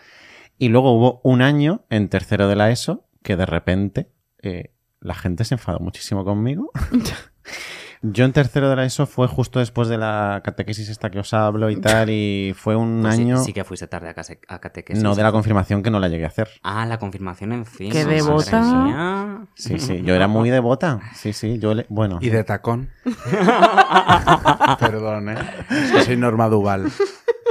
[0.58, 5.16] Y luego hubo un año en tercero de la ESO que de repente eh, la
[5.16, 6.72] gente se enfadó muchísimo conmigo.
[8.04, 11.34] Yo en tercero de la ESO fue justo después de la catequesis esta que os
[11.36, 13.38] hablo y tal, y fue un Pues sí- año...
[13.38, 15.04] Sí, que fuiste tarde a, case- a catequesis.
[15.04, 16.50] no, de la confirmación que no la llegué a hacer.
[16.64, 17.92] Ah, la confirmación en fin.
[17.92, 19.46] Qué devota.
[19.54, 21.00] Sí, sí, yo era muy devota.
[21.14, 21.86] Sí, sí, yo le...
[21.90, 22.18] Bueno.
[22.22, 22.90] Y de tacón.
[24.80, 25.36] Perdón, ¿eh?
[25.70, 26.92] Es que soy Norma Duval.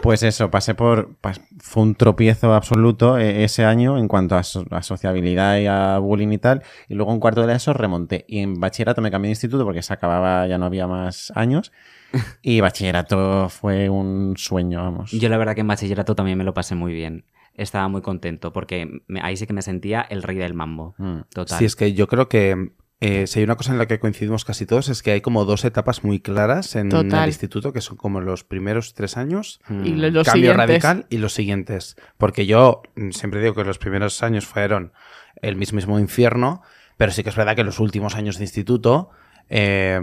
[0.03, 1.17] Pues eso, pasé por.
[1.21, 5.67] pas- fue un tropiezo absoluto eh, ese año en cuanto a, so- a sociabilidad y
[5.67, 6.63] a bullying y tal.
[6.89, 8.25] Y luego en cuarto de eso remonté.
[8.29, 11.73] Y en bachillerato me cambié de instituto porque se acababa, ya no había más años.
[12.43, 15.13] Y bachillerato fue un sueño, vamos.
[15.13, 17.25] Yo la verdad que en bachillerato también me lo pasé muy bien.
[17.55, 20.95] Estaba muy contento porque me- ahí sí que me sentía el rey del mambo.
[20.99, 21.21] Mm.
[21.33, 21.59] Total.
[21.59, 24.45] Sí, es que yo creo que eh, si hay una cosa en la que coincidimos
[24.45, 27.23] casi todos es que hay como dos etapas muy claras en Total.
[27.23, 29.87] el instituto, que son como los primeros tres años, Mm.
[29.87, 30.83] Y lo- los cambio siguientes.
[30.85, 31.97] radical y los siguientes.
[32.19, 34.93] Porque yo mm, siempre digo que los primeros años fueron
[35.41, 36.63] el mismísimo infierno,
[36.99, 39.11] pero sí que es verdad que los últimos años de instituto
[39.49, 40.01] eh,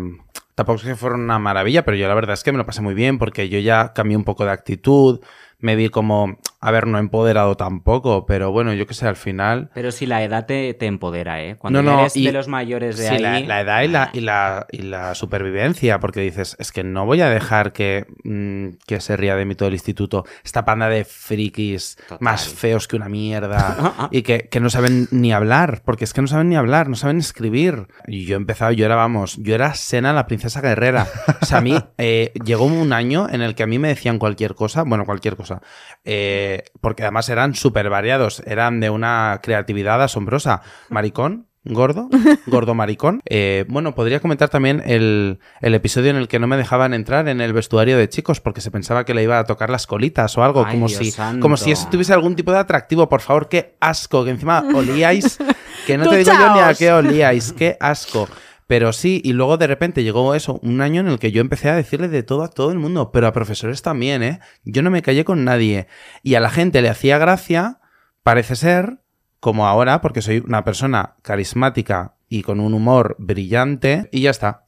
[0.55, 2.81] tampoco es que fueron una maravilla, pero yo la verdad es que me lo pasé
[2.81, 5.21] muy bien porque yo ya cambié un poco de actitud,
[5.59, 9.69] me vi como, a ver, no empoderado tampoco, pero bueno, yo qué sé, al final...
[9.73, 11.55] Pero si la edad te, te empodera, ¿eh?
[11.55, 13.21] Cuando No, no, eres y- de los mayores de Sí, ahí...
[13.21, 17.05] la, la edad y la, y, la, y la supervivencia, porque dices, es que no
[17.05, 20.89] voy a dejar que, mm, que se ría de mí todo el instituto, esta panda
[20.89, 22.17] de frikis Total.
[22.21, 26.21] más feos que una mierda y que, que no saben ni hablar, porque es que
[26.21, 27.87] no saben ni hablar, no saben escribir.
[28.07, 31.07] Y yo empezaba, yo era, vamos, yo era Sena la princesa guerrera.
[31.41, 34.17] O sea, a mí eh, llegó un año en el que a mí me decían
[34.17, 35.61] cualquier cosa, bueno, cualquier cosa,
[36.03, 36.46] eh,
[36.81, 40.61] porque además eran súper variados, eran de una creatividad asombrosa.
[40.89, 42.09] Maricón, gordo,
[42.47, 43.21] gordo maricón.
[43.25, 47.27] Eh, bueno, podría comentar también el, el episodio en el que no me dejaban entrar
[47.27, 50.37] en el vestuario de chicos porque se pensaba que le iba a tocar las colitas
[50.37, 51.41] o algo, Ay, como, Dios si, santo.
[51.41, 53.09] como si eso tuviese algún tipo de atractivo.
[53.09, 55.37] Por favor, qué asco, que encima olíais,
[55.85, 58.27] que no te digo yo ni a qué olíais, qué asco.
[58.67, 61.69] Pero sí, y luego de repente llegó eso, un año en el que yo empecé
[61.69, 64.39] a decirle de todo a todo el mundo, pero a profesores también, ¿eh?
[64.65, 65.87] Yo no me callé con nadie.
[66.21, 67.79] Y a la gente le hacía gracia,
[68.23, 68.99] parece ser,
[69.39, 74.65] como ahora, porque soy una persona carismática y con un humor brillante, y ya está.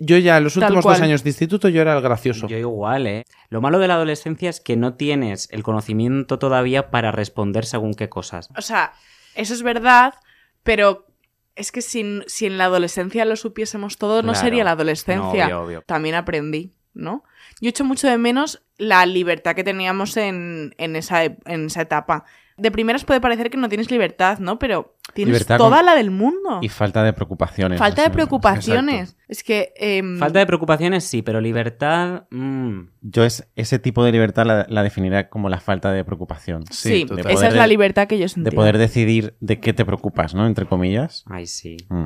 [0.00, 2.48] Yo ya en los Tal últimos dos años de instituto yo era el gracioso.
[2.48, 3.24] Yo igual, ¿eh?
[3.48, 7.94] Lo malo de la adolescencia es que no tienes el conocimiento todavía para responder según
[7.94, 8.50] qué cosas.
[8.56, 8.92] O sea,
[9.34, 10.14] eso es verdad,
[10.62, 11.06] pero
[11.56, 14.44] es que si, si en la adolescencia lo supiésemos todo, no Claro.
[14.46, 15.48] sería la adolescencia.
[15.48, 15.82] No, obvio, obvio.
[15.86, 16.72] También aprendí.
[16.94, 17.24] ¿no?
[17.62, 21.80] Yo echo mucho de menos la libertad que teníamos en, en esa, e- en esa
[21.80, 22.24] etapa.
[22.56, 24.58] De primeras puede parecer que no tienes libertad, ¿no?
[24.58, 26.58] Pero tienes Libertad toda con- la del mundo.
[26.62, 27.78] Y falta de preocupaciones.
[27.78, 29.16] Falta de preocupaciones.
[29.28, 29.72] Es que...
[29.76, 32.24] em, Falta de preocupaciones, sí, pero libertad.
[32.30, 36.64] mm, Yo es, ese tipo de libertad la, la definiría como la falta de preocupación.
[36.70, 38.50] Sí, esa es la libertad que yo sentía.
[38.50, 40.46] De poder decidir de qué te preocupas, ¿no?
[40.46, 41.24] Entre comillas.
[41.28, 41.76] Ay, sí.
[41.88, 42.04] Mm.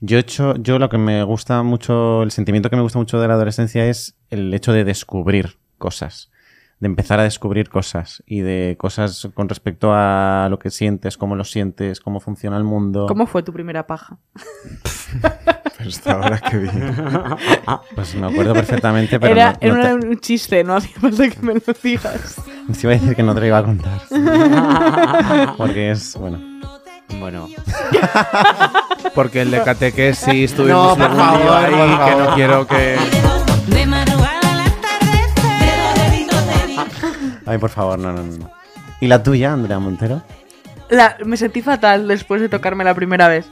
[0.00, 3.20] Yo he hecho, yo lo que me gusta mucho, el sentimiento que me gusta mucho
[3.20, 6.30] de la adolescencia es el hecho de descubrir cosas,
[6.84, 11.34] de empezar a descubrir cosas y de cosas con respecto a lo que sientes, cómo
[11.34, 13.06] lo sientes, cómo funciona el mundo.
[13.08, 14.18] ¿Cómo fue tu primera paja?
[15.78, 16.68] Pero hasta ahora que vi.
[17.94, 21.54] Pues me acuerdo perfectamente, pero era no, era un chiste, no hacía falta que me
[21.54, 22.36] lo digas.
[22.36, 24.00] te, iba a decir que no te lo iba a contar.
[25.56, 26.38] Porque es, bueno.
[27.18, 27.48] Bueno,
[29.14, 32.66] Porque el de catequesis estuvimos No, por algún día favor, ahí, por que no quiero
[32.66, 32.96] que...
[37.46, 38.50] Ay, por favor, no, no, no.
[39.00, 40.22] ¿Y la tuya, Andrea Montero?
[40.88, 43.46] La- me sentí fatal después de tocarme la primera vez.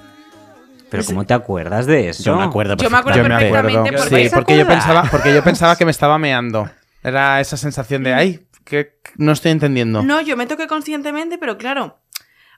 [0.91, 2.23] pero ¿cómo te acuerdas de eso?
[2.23, 3.23] Yo me acuerdo Yo me acuerdo.
[3.23, 4.81] perfectamente porque Sí, ¿se porque yo, acuerda?
[4.81, 6.71] pensaba, porque yo pensaba que me estaba meando.
[7.03, 10.03] Era esa sensación de, ay, que no estoy entendiendo.
[10.03, 11.99] No, yo me toqué conscientemente, pero claro.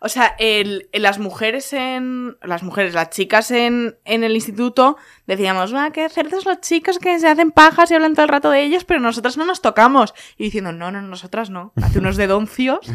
[0.00, 2.36] O sea, el, el- las mujeres en.
[2.42, 7.18] Las mujeres, las chicas en, en el instituto decíamos, va, qué cerdos los chicos que
[7.18, 10.14] se hacen pajas y hablan todo el rato de ellos, pero nosotras no nos tocamos.
[10.36, 11.72] Y diciendo, no, no, nosotras no.
[11.82, 12.80] Hace unos dedoncios.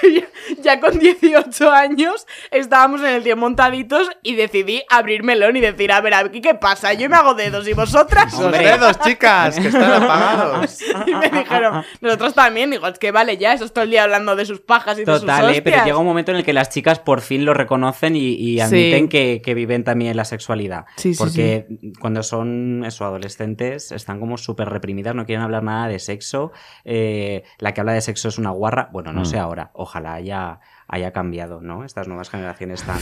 [0.00, 0.26] que ya,
[0.62, 5.92] ya con 18 años estábamos en el tío montaditos y decidí abrir melón y decir,
[5.92, 8.32] a ver, aquí qué pasa, yo me hago dedos y vosotras.
[8.38, 10.78] Los dedos, chicas, que están apagados.
[11.06, 12.70] Y me dijeron, nosotros también.
[12.70, 15.04] Digo, es que vale, ya, eso es todo el día hablando de sus pajas y
[15.04, 15.84] de sus Total, eh, pero hostias.
[15.86, 18.60] llega un momento en el que las chicas por fin lo reconocen y, y Sí.
[18.60, 20.86] admiten que, que viven también la sexualidad.
[20.96, 21.66] Sí, sí, Porque
[22.00, 26.50] cuando son eso, adolescentes están como súper reprimidas, no quieren hablar nada de sexo.
[26.84, 28.88] eh, la que habla de sexo es una guarra.
[28.92, 29.26] Bueno, no Mm.
[29.26, 29.70] sé ahora.
[29.72, 31.84] Ojalá haya, haya cambiado, ¿no?
[31.84, 32.98] Estas nuevas generaciones están.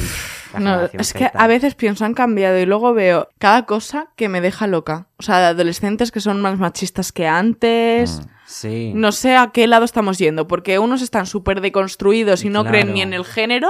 [0.53, 4.09] la No, generación es que a veces pienso, han cambiado y luego veo cada cosa
[4.17, 5.09] que me deja loca.
[5.17, 8.21] O sea, de adolescentes que son más machistas que antes.
[8.21, 8.29] Mm.
[8.47, 8.93] Sí.
[8.95, 12.71] No sé a qué lado estamos yendo, porque unos están súper deconstruidos y no Claro.
[12.73, 13.69] creen ni en el género.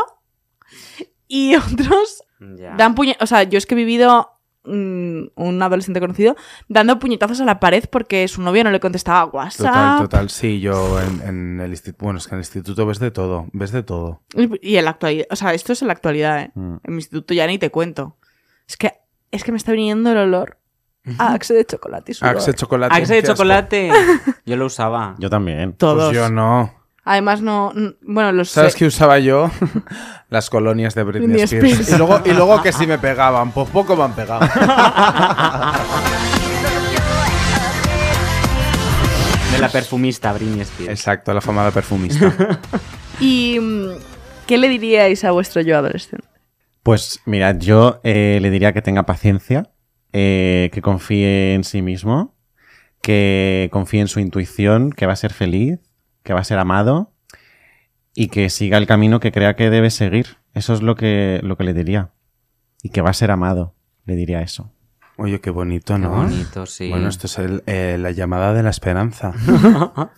[1.28, 1.54] Y
[1.88, 2.74] otros Ya.
[2.76, 3.16] dan puñe...
[3.20, 4.30] O sea, yo es que he vivido
[4.64, 6.36] mm, un adolescente conocido
[6.68, 9.66] dando puñetazos a la pared porque su novia no le contestaba a WhatsApp.
[9.66, 10.30] Total, total.
[10.30, 12.04] Sí, yo en, en el instituto...
[12.04, 13.46] Bueno, es que en el instituto ves de todo.
[13.52, 14.22] Ves de todo.
[14.34, 16.50] Y y en la actualidad, o sea, esto es en la actualidad, ¿eh?
[16.54, 16.76] Mm.
[16.82, 18.16] En mi instituto ya ni te cuento.
[18.66, 18.92] Es que,
[19.30, 20.58] es que me está viniendo el olor
[21.18, 22.12] a Axe de chocolate.
[22.20, 22.94] Axe chocolate.
[22.94, 23.90] Axe de chocolate.
[24.46, 25.14] Yo lo usaba.
[25.18, 25.74] Yo también.
[25.74, 26.06] Todos.
[26.06, 26.83] Pues yo no.
[27.04, 27.72] Además, no.
[28.02, 28.50] Bueno, los.
[28.50, 29.50] ¿Sabes sé- qué usaba yo?
[30.30, 31.70] Las colonias de Britney, Britney Spears.
[31.80, 31.92] Spears.
[31.92, 33.52] Y luego, y luego que sí me pegaban.
[33.52, 34.40] Pues poco me han pegado.
[39.52, 40.90] De la perfumista Britney Spears.
[40.90, 42.32] Exacto, la famada perfumista.
[43.20, 43.90] ¿Y mm,
[44.46, 46.26] qué le diríais a vuestro yo adolescente?
[46.82, 49.70] Pues mira, yo eh, le diría que tenga paciencia,
[50.12, 52.34] eh, que confíe en sí mismo,
[53.00, 55.78] que confíe en su intuición, que va a ser feliz,
[56.24, 57.12] que va a ser amado
[58.14, 60.26] y que siga el camino que crea que debe seguir.
[60.54, 62.10] Eso es lo que, lo que le diría.
[62.82, 64.70] Y que va a ser amado, le diría eso.
[65.16, 66.10] Oye, qué bonito, Qué ¿no?
[66.10, 66.88] bonito, sí.
[66.90, 69.32] Bueno, esto es el- eh, la llamada de la esperanza.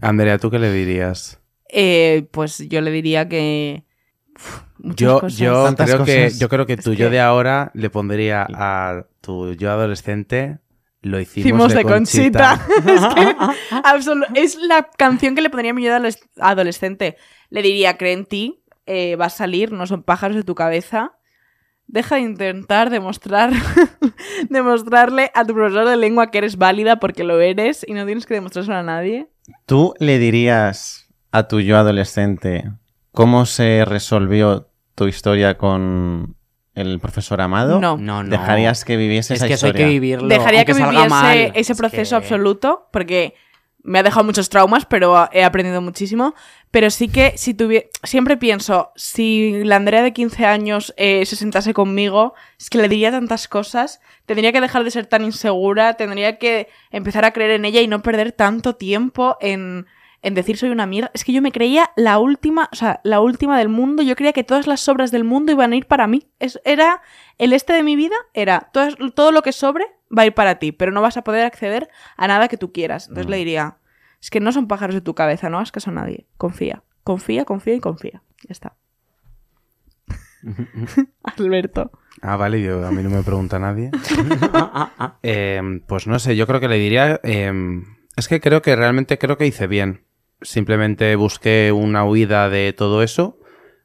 [0.00, 1.40] Andrea, ¿tú qué le dirías?
[1.68, 3.84] Eh, pues yo le diría que.
[4.36, 5.38] uf, Yo, cosas.
[5.38, 9.06] yo creo que yo creo que Es tu que- yo de ahora le pondría a
[9.20, 10.58] tu yo adolescente
[11.06, 12.60] lo hicimos, Hicimos de, de Conchita.
[12.86, 17.16] es que es la canción que le pondría a mi yo adoles- adolescente.
[17.50, 21.12] Le diría, cree en ti, eh, va a salir, no son pájaros de tu cabeza.
[21.88, 23.50] Deja de intentar demostrar,
[24.50, 28.26] demostrarle a tu profesor de lengua que eres válida porque lo eres y no tienes
[28.26, 29.28] que demostrárselo a nadie.
[29.66, 32.70] ¿Tú le dirías a tu yo adolescente
[33.12, 36.35] cómo se resolvió tu historia con
[36.76, 37.80] el profesor Amado?
[37.80, 37.96] No.
[37.96, 38.28] No, no.
[38.30, 39.86] ¿Dejarías que viviese Es esa que eso hay historia?
[39.86, 40.28] que vivirlo.
[40.28, 41.38] Dejaría que viviese mal.
[41.54, 43.34] ese Es proceso que- absoluto porque
[43.82, 46.34] me ha dejado muchos traumas, pero he aprendido muchísimo.
[46.72, 47.86] Pero sí que si tuviera...
[48.02, 52.88] Siempre pienso, si la Andrea de 15 años eh, se sentase conmigo, es que le
[52.88, 57.52] diría tantas cosas, tendría que dejar de ser tan insegura, tendría que empezar a creer
[57.52, 59.86] en ella y no perder tanto tiempo en,
[60.26, 61.12] en decir soy una mierda.
[61.14, 64.02] Es que yo me creía la última, o sea, la última del mundo.
[64.02, 66.26] Yo creía que todas las sobras del mundo iban a ir para mí.
[66.40, 67.00] Es, era
[67.38, 69.84] el este de mi vida, era todo, todo lo que sobre
[70.16, 72.72] va a ir para ti, pero no vas a poder acceder a nada que tú
[72.72, 73.06] quieras.
[73.06, 73.76] Entonces le diría,
[74.20, 76.26] es que no son pájaros de tu cabeza, no hagas caso a nadie.
[76.38, 78.22] Confía, confía, confía y confía.
[78.42, 78.74] Ya está.
[81.22, 81.92] Alberto.
[82.20, 83.92] Ah, vale, yo, a mí no me pregunta nadie.
[85.22, 87.20] Eh, pues no sé, yo creo que le diría...
[87.22, 87.52] eh,
[88.16, 90.05] es que creo que realmente creo que hice bien.
[90.42, 93.38] Simplemente busqué una huida de todo eso.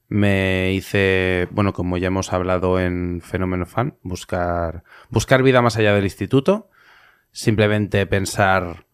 [0.09, 5.93] Me hice, bueno, como ya hemos hablado en Fenómeno Fan, buscar, buscar vida más allá
[5.93, 6.69] del instituto.
[7.31, 8.85] Simplemente pensar,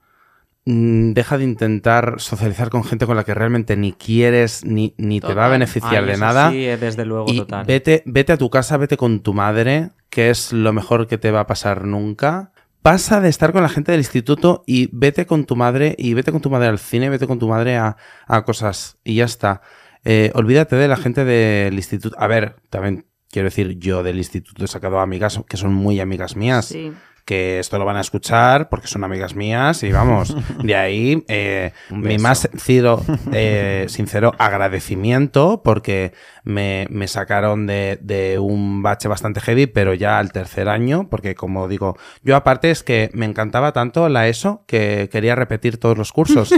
[0.65, 5.20] mm, deja de intentar socializar con gente con la que realmente ni quieres ni, ni
[5.20, 6.52] te va a beneficiar Ay, de nada.
[6.52, 7.65] Sí, eh, desde luego, Y total.
[7.65, 11.32] vete, vete a tu casa, vete con tu madre, que es lo mejor que te
[11.32, 12.52] va a pasar nunca.
[12.81, 16.31] Pasa de estar con la gente del instituto y vete con tu madre y vete
[16.31, 19.61] con tu madre al cine, vete con tu madre a, a cosas y ya está.
[20.05, 22.15] Eh, olvídate de la gente del instituto.
[22.17, 26.35] A ver, también quiero decir, yo del instituto he sacado amigas que son muy amigas
[26.37, 26.93] mías Sí.
[27.27, 31.73] Que esto lo van a escuchar porque son amigas mías y vamos, de ahí eh,
[31.89, 36.13] mi más sincero, eh, sincero agradecimiento porque
[36.45, 41.35] me, me sacaron de, de un bache bastante heavy, pero ya al tercer año, porque
[41.35, 45.97] como digo, yo aparte es que me encantaba tanto la ESO que quería repetir todos
[45.97, 46.55] los cursos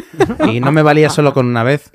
[0.48, 1.92] y no me valía solo con una vez.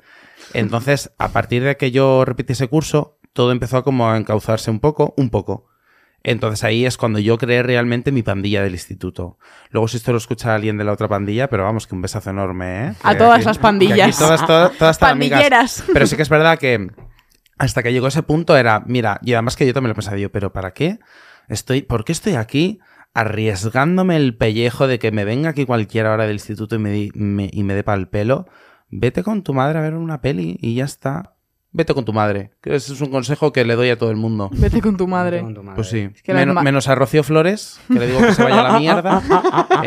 [0.53, 4.81] Entonces, a partir de que yo repetí ese curso, todo empezó como a encauzarse un
[4.81, 5.64] poco, un poco.
[6.27, 9.37] Entonces ahí es cuando yo creé realmente mi pandilla del instituto.
[9.69, 12.31] Luego si esto lo escucha alguien de la otra pandilla, pero vamos, que un besazo
[12.31, 12.93] enorme, ¿eh?
[13.03, 14.17] A Que todas las pandillas.
[14.17, 15.39] todas, todas, todas amigas.
[15.39, 15.83] Pandilleras.
[15.93, 16.89] Pero sí que es verdad que
[17.59, 20.31] hasta que llegó ese punto era, mira, y además que yo también lo pensaba yo,
[20.31, 20.97] pero ¿para qué?
[21.47, 22.79] Estoy, ¿Por qué estoy aquí
[23.13, 27.11] arriesgándome el pellejo de que me venga aquí cualquier hora del instituto y me, di-
[27.13, 28.47] me- y me dé pa'l pelo?
[28.89, 31.34] Vete con tu madre a ver una peli y ya está.
[31.75, 32.51] Vete con tu madre.
[32.63, 34.49] Ese es un consejo que le doy a todo el mundo.
[34.53, 35.41] Vete con tu madre.
[35.41, 35.75] Con tu madre.
[35.75, 36.09] Pues sí.
[36.23, 39.21] que menos a Rocío Flores, que le digo que se vaya a la mierda.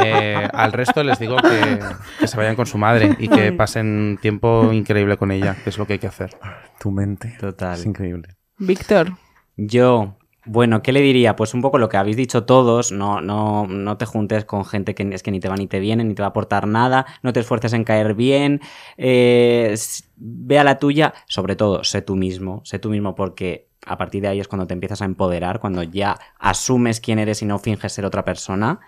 [0.04, 1.80] Eh, al resto les digo que,
[2.20, 5.78] que se vayan con su madre y que pasen tiempo increíble con ella, que es
[5.78, 6.36] lo que hay que hacer.
[6.78, 7.36] Tu mente.
[7.40, 7.74] Total.
[7.74, 8.36] Es increíble.
[8.58, 9.12] Víctor.
[9.56, 10.17] Yo,
[10.48, 11.36] bueno, ¿qué le diría?
[11.36, 14.94] Pues un poco lo que habéis dicho todos, no, no, no te juntes con gente
[14.94, 17.06] que es que ni te va ni te viene, ni te va a aportar nada,
[17.22, 18.60] no te esfuerces en caer bien,
[18.96, 19.74] eh,
[20.16, 24.22] ve a la tuya, sobre todo, sé tú mismo, sé tú mismo porque a partir
[24.22, 27.58] de ahí es cuando te empiezas a empoderar, cuando ya asumes quién eres y no
[27.58, 28.80] finges ser otra persona.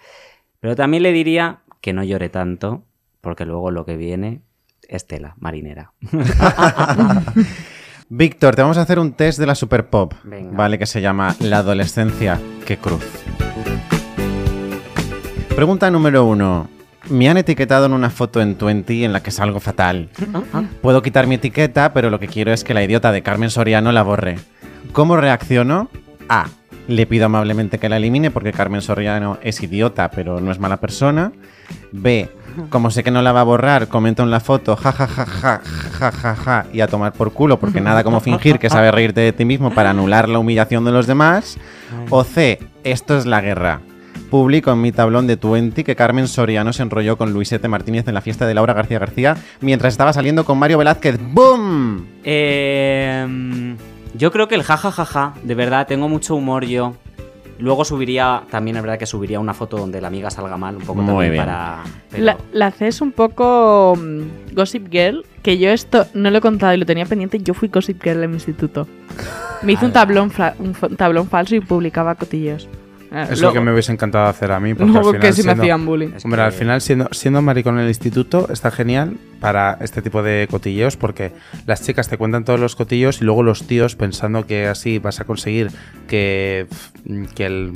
[0.60, 2.84] Pero también le diría que no llore tanto,
[3.20, 4.42] porque luego lo que viene
[4.88, 5.92] es tela marinera.
[8.12, 10.50] Víctor, te vamos a hacer un test de la Super Pop, Venga.
[10.56, 10.78] ¿vale?
[10.80, 12.40] Que se llama La adolescencia.
[12.66, 13.04] ¡Qué cruz!
[15.54, 16.68] Pregunta número uno.
[17.08, 20.08] Me han etiquetado en una foto en Twenty en la que salgo fatal.
[20.82, 23.92] Puedo quitar mi etiqueta, pero lo que quiero es que la idiota de Carmen Soriano
[23.92, 24.40] la borre.
[24.92, 25.88] ¿Cómo reacciono?
[26.28, 26.46] A.
[26.88, 30.78] Le pido amablemente que la elimine porque Carmen Soriano es idiota, pero no es mala
[30.78, 31.30] persona.
[31.92, 32.28] B.
[32.68, 35.26] Como sé que no la va a borrar, comento en la foto ja ja ja
[35.26, 35.60] ja
[35.98, 39.20] ja ja ja y a tomar por culo porque nada como fingir que sabes reírte
[39.20, 41.58] de ti mismo para anular la humillación de los demás.
[42.10, 42.58] O C.
[42.84, 43.80] Esto es la guerra.
[44.30, 48.14] Publico en mi tablón de Twenty que Carmen Soriano se enrolló con Luisete Martínez en
[48.14, 51.18] la fiesta de Laura García García mientras estaba saliendo con Mario Velázquez.
[51.20, 52.06] ¡Boom!
[52.22, 53.76] Eh,
[54.14, 56.94] yo creo que el jajajaja, de verdad, tengo mucho humor yo.
[57.60, 60.82] Luego subiría, también es verdad que subiría una foto donde la amiga salga mal, un
[60.82, 61.44] poco Muy también bien.
[61.44, 61.82] para...
[62.10, 66.40] pero- La, la haces un poco mm, Gossip Girl, que yo esto no lo he
[66.40, 67.38] contado y lo tenía pendiente.
[67.38, 68.88] Yo fui Gossip Girl en mi instituto.
[69.62, 72.68] Me hice un tablón, fra- un fa- tablón falso y publicaba cotillos.
[73.12, 74.74] Ah, Es luego- lo que me hubiese encantado hacer a mí.
[74.74, 76.08] Porque Luego al final que si me siendo- hacían bullying.
[76.16, 80.00] Es Hombre, que- al final siendo, siendo maricón en el instituto está genial para este
[80.02, 81.32] tipo de cotilleos porque
[81.66, 85.18] las chicas te cuentan todos los cotillos y luego los tíos pensando que así vas
[85.20, 85.70] a conseguir
[86.06, 86.66] que,
[87.34, 87.72] que el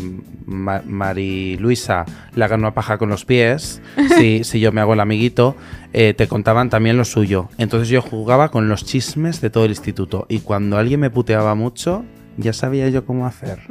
[0.47, 3.81] Ma- Mari Luisa le haga una paja con los pies,
[4.17, 5.57] si, si yo me hago el amiguito,
[5.93, 7.49] eh, te contaban también lo suyo.
[7.59, 11.55] Entonces yo jugaba con los chismes de todo el instituto y cuando alguien me puteaba
[11.55, 12.05] mucho,
[12.37, 13.59] ya sabía yo cómo hacer.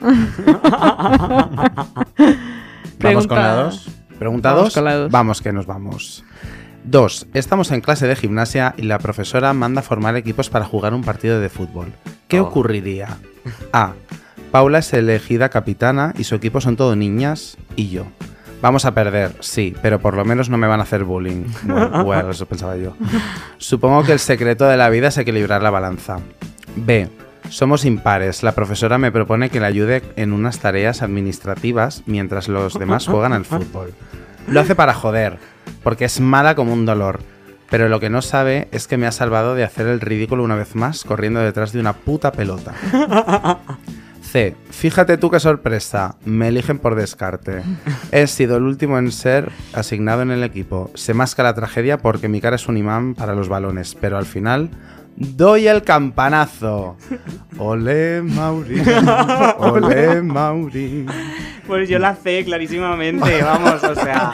[2.99, 3.89] Vamos con la Pregunta- 2.
[4.19, 4.73] Pregunta Vamos 2.
[4.73, 5.11] con la dos.
[5.11, 6.23] Vamos que nos vamos.
[6.85, 7.27] 2.
[7.33, 11.39] Estamos en clase de gimnasia y la profesora manda formar equipos para jugar un partido
[11.39, 11.91] de fútbol.
[12.27, 12.45] ¿Qué Oh.
[12.45, 13.17] ocurriría?
[13.71, 13.93] A.
[14.51, 18.05] Paula es elegida capitana y su equipo son todo niñas y yo.
[18.61, 21.45] Vamos a perder, sí, pero por lo menos no me van a hacer bullying.
[21.65, 22.95] Bueno, bueno, eso pensaba yo.
[23.57, 26.19] Supongo que el secreto de la vida es equilibrar la balanza.
[26.75, 27.09] B.
[27.49, 28.43] Somos impares.
[28.43, 33.33] La profesora me propone que le ayude en unas tareas administrativas mientras los demás juegan
[33.33, 33.93] al fútbol.
[34.47, 35.37] Lo hace para joder,
[35.83, 37.19] porque es mala como un dolor.
[37.69, 40.55] Pero lo que no sabe es que me ha salvado de hacer el ridículo una
[40.55, 42.73] vez más corriendo detrás de una puta pelota.
[44.21, 44.55] C.
[44.71, 46.15] Fíjate tú qué sorpresa.
[46.25, 47.61] Me eligen por descarte.
[48.11, 50.91] He sido el último en ser asignado en el equipo.
[50.95, 54.25] Se masca la tragedia porque mi cara es un imán para los balones, pero al
[54.25, 54.71] final
[55.15, 56.97] Doy el campanazo.
[57.57, 58.81] Ole Mauri.
[59.59, 61.05] Ole Mauri.
[61.67, 64.33] Pues yo la sé clarísimamente, vamos, o sea.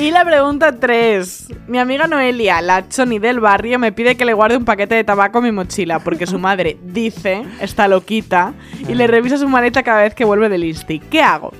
[0.00, 1.48] Y la pregunta 3.
[1.68, 5.04] Mi amiga Noelia, la choni del barrio, me pide que le guarde un paquete de
[5.04, 8.54] tabaco en mi mochila porque su madre dice, está loquita,
[8.88, 11.00] y le revisa su maleta cada vez que vuelve del Insti.
[11.00, 11.52] ¿Qué hago?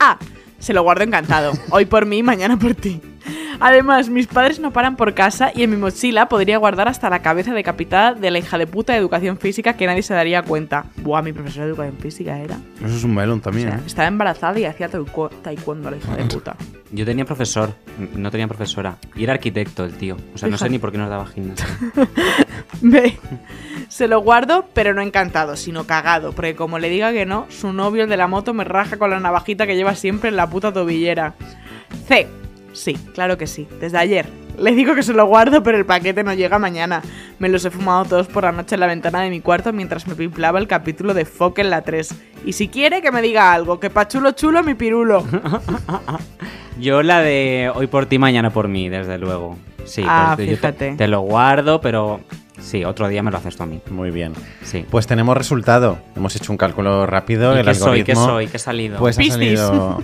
[0.00, 0.18] A.
[0.58, 1.52] Se lo guardo encantado.
[1.70, 3.00] Hoy por mí, mañana por ti.
[3.60, 7.22] Además, mis padres no paran por casa y en mi mochila podría guardar hasta la
[7.22, 10.86] cabeza decapitada de la hija de puta de educación física que nadie se daría cuenta.
[10.96, 12.56] Buah, mi profesora de educación física era.
[12.84, 13.82] Eso es un melón O también, sea, ¿eh?
[13.86, 16.56] estaba embarazada y hacía taekwo- taekwondo la hija de puta.
[16.90, 17.72] Yo tenía profesor,
[18.16, 18.96] no tenía profesora.
[19.14, 20.16] Y era arquitecto el tío.
[20.34, 21.66] O sea, no sé ni por qué nos daba gimnasia.
[23.88, 27.72] Se lo guardo, pero no encantado, sino cagado, porque como le diga que no, su
[27.72, 30.48] novio el de la moto me raja con la navajita que lleva siempre en la
[30.48, 31.34] puta tobillera.
[32.08, 32.26] C.
[32.72, 34.28] Sí, claro que sí, desde ayer.
[34.58, 37.00] Le digo que se lo guardo, pero el paquete no llega mañana.
[37.38, 40.06] Me los he fumado todos por la noche en la ventana de mi cuarto mientras
[40.06, 42.14] me pimplaba el capítulo de Fock en la 3.
[42.44, 45.24] Y si quiere que me diga algo, que pa' chulo chulo mi pirulo.
[46.78, 49.56] Yo la de hoy por ti, mañana por mí, desde luego.
[49.84, 50.94] Sí, Ah, pues yo te- fíjate.
[50.96, 52.20] Te, lo guardo, pero
[52.62, 53.80] sí, otro día me lo haces tú a mí.
[53.90, 54.32] Muy bien.
[54.62, 54.84] Sí.
[54.90, 55.98] Pues tenemos resultado.
[56.16, 57.54] Hemos hecho un cálculo rápido.
[57.54, 58.00] ¿Y el qué soy?
[58.00, 58.04] algoritmo.
[58.06, 58.46] ¿Qué soy?
[58.48, 58.98] ¿Qué he salido?
[58.98, 60.02] Pues ha salido.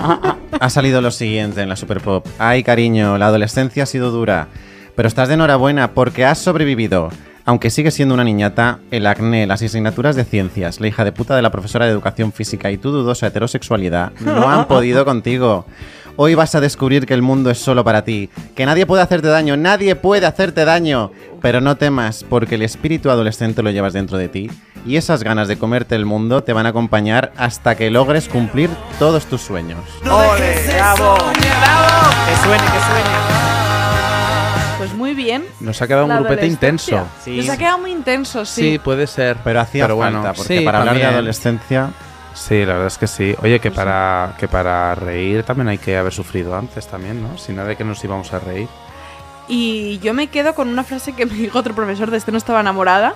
[0.60, 2.26] ha salido lo siguiente en la Super Pop.
[2.38, 4.48] Ay, cariño, la adolescencia ha sido dura.
[4.94, 7.10] Pero estás de enhorabuena porque has sobrevivido.
[7.46, 11.34] Aunque sigues siendo una niñata, el acné, las asignaturas de ciencias, la hija de puta
[11.34, 15.64] de la profesora de educación física y tu dudosa heterosexualidad no han podido contigo.
[16.22, 19.28] Hoy vas a descubrir que el mundo es solo para ti, que nadie puede hacerte
[19.28, 21.12] daño, nadie puede hacerte daño.
[21.40, 24.50] Pero no temas, porque el espíritu adolescente lo llevas dentro de ti
[24.84, 28.68] y esas ganas de comerte el mundo te van a acompañar hasta que logres cumplir
[28.98, 29.80] todos tus sueños.
[30.02, 30.62] ¡Ole!
[30.74, 31.14] ¡Bravo!
[31.14, 32.10] ¡Bravo!
[32.28, 33.16] Que suene, que suene.
[34.76, 35.46] Pues muy bien.
[35.60, 37.06] Nos ha quedado un La grupete intenso.
[37.24, 37.38] Sí.
[37.38, 38.72] Nos ha quedado muy intenso, sí.
[38.72, 39.38] Sí, puede ser.
[39.42, 41.18] Pero hacía bueno, falta, porque sí, para hablar de también.
[41.18, 41.90] adolescencia...
[42.34, 43.34] Sí, la verdad es que sí.
[43.42, 47.36] Oye, que para, que para reír también hay que haber sufrido antes también, ¿no?
[47.38, 48.68] Si nada de que nos íbamos a reír.
[49.48, 52.38] Y yo me quedo con una frase que me dijo otro profesor de este no
[52.38, 53.14] estaba enamorada,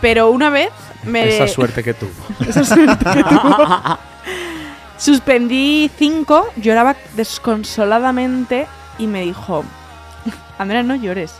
[0.00, 0.70] pero una vez
[1.04, 1.36] me...
[1.36, 2.10] Esa suerte que tuvo.
[2.46, 3.98] Esa suerte que tuvo.
[4.98, 8.66] Suspendí cinco, lloraba desconsoladamente
[8.98, 9.64] y me dijo,
[10.58, 11.32] Andrea, no llores.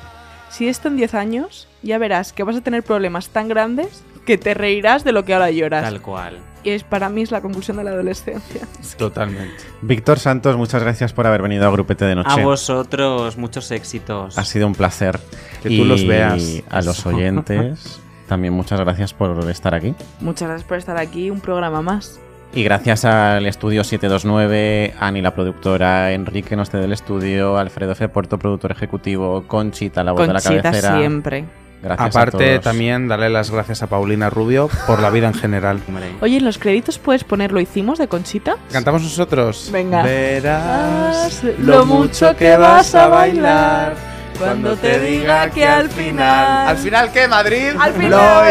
[0.49, 4.39] Si esto en 10 años, ya verás que vas a tener problemas tan grandes que
[4.39, 5.83] te reirás de lo que ahora lloras.
[5.83, 6.39] Tal cual.
[6.63, 8.63] Y es para mí es la conclusión de la adolescencia.
[8.99, 9.65] Totalmente.
[9.83, 12.41] Víctor Santos, muchas gracias por haber venido a Grupete de Noche.
[12.41, 14.37] A vosotros, muchos éxitos.
[14.37, 15.19] Ha sido un placer.
[15.63, 16.43] Que tú los veas.
[16.43, 19.95] Y a los oyentes, también muchas gracias por estar aquí.
[20.21, 22.21] Muchas gracias por estar aquí, un programa más.
[22.53, 28.09] Y gracias al estudio 729, Ani la productora, Enrique Noste del estudio, Alfredo F.
[28.09, 30.99] Puerto, productor ejecutivo, Conchita, la voz de la Conchita cabecera.
[30.99, 31.45] siempre.
[31.83, 32.65] Gracias Aparte, a todos.
[32.65, 35.81] también darle las gracias a Paulina Rubio por la vida en general.
[36.21, 38.57] Oye, ¿en los créditos puedes poner lo hicimos de Conchita?
[38.71, 39.71] ¿Cantamos nosotros?
[39.73, 40.03] Venga.
[40.03, 43.95] Verás lo mucho que vas a bailar
[44.39, 47.71] cuando te diga que al final- ¿Al final qué, Madrid?
[47.79, 48.51] Al final- ¡Lo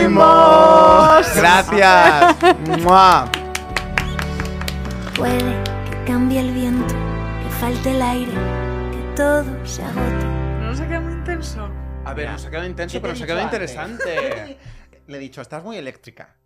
[0.00, 0.16] hicimos!
[1.36, 2.36] ¡Gracias!
[2.82, 3.28] ¡Mua!
[5.16, 10.29] Puede que cambie el viento, que falte el aire, que todo se agote.
[11.40, 11.70] Intenso?
[12.04, 14.58] A ver, nos ha quedado intenso, ¿Qué te pero nos ha quedado interesante.
[15.06, 16.36] Le he dicho, estás muy eléctrica.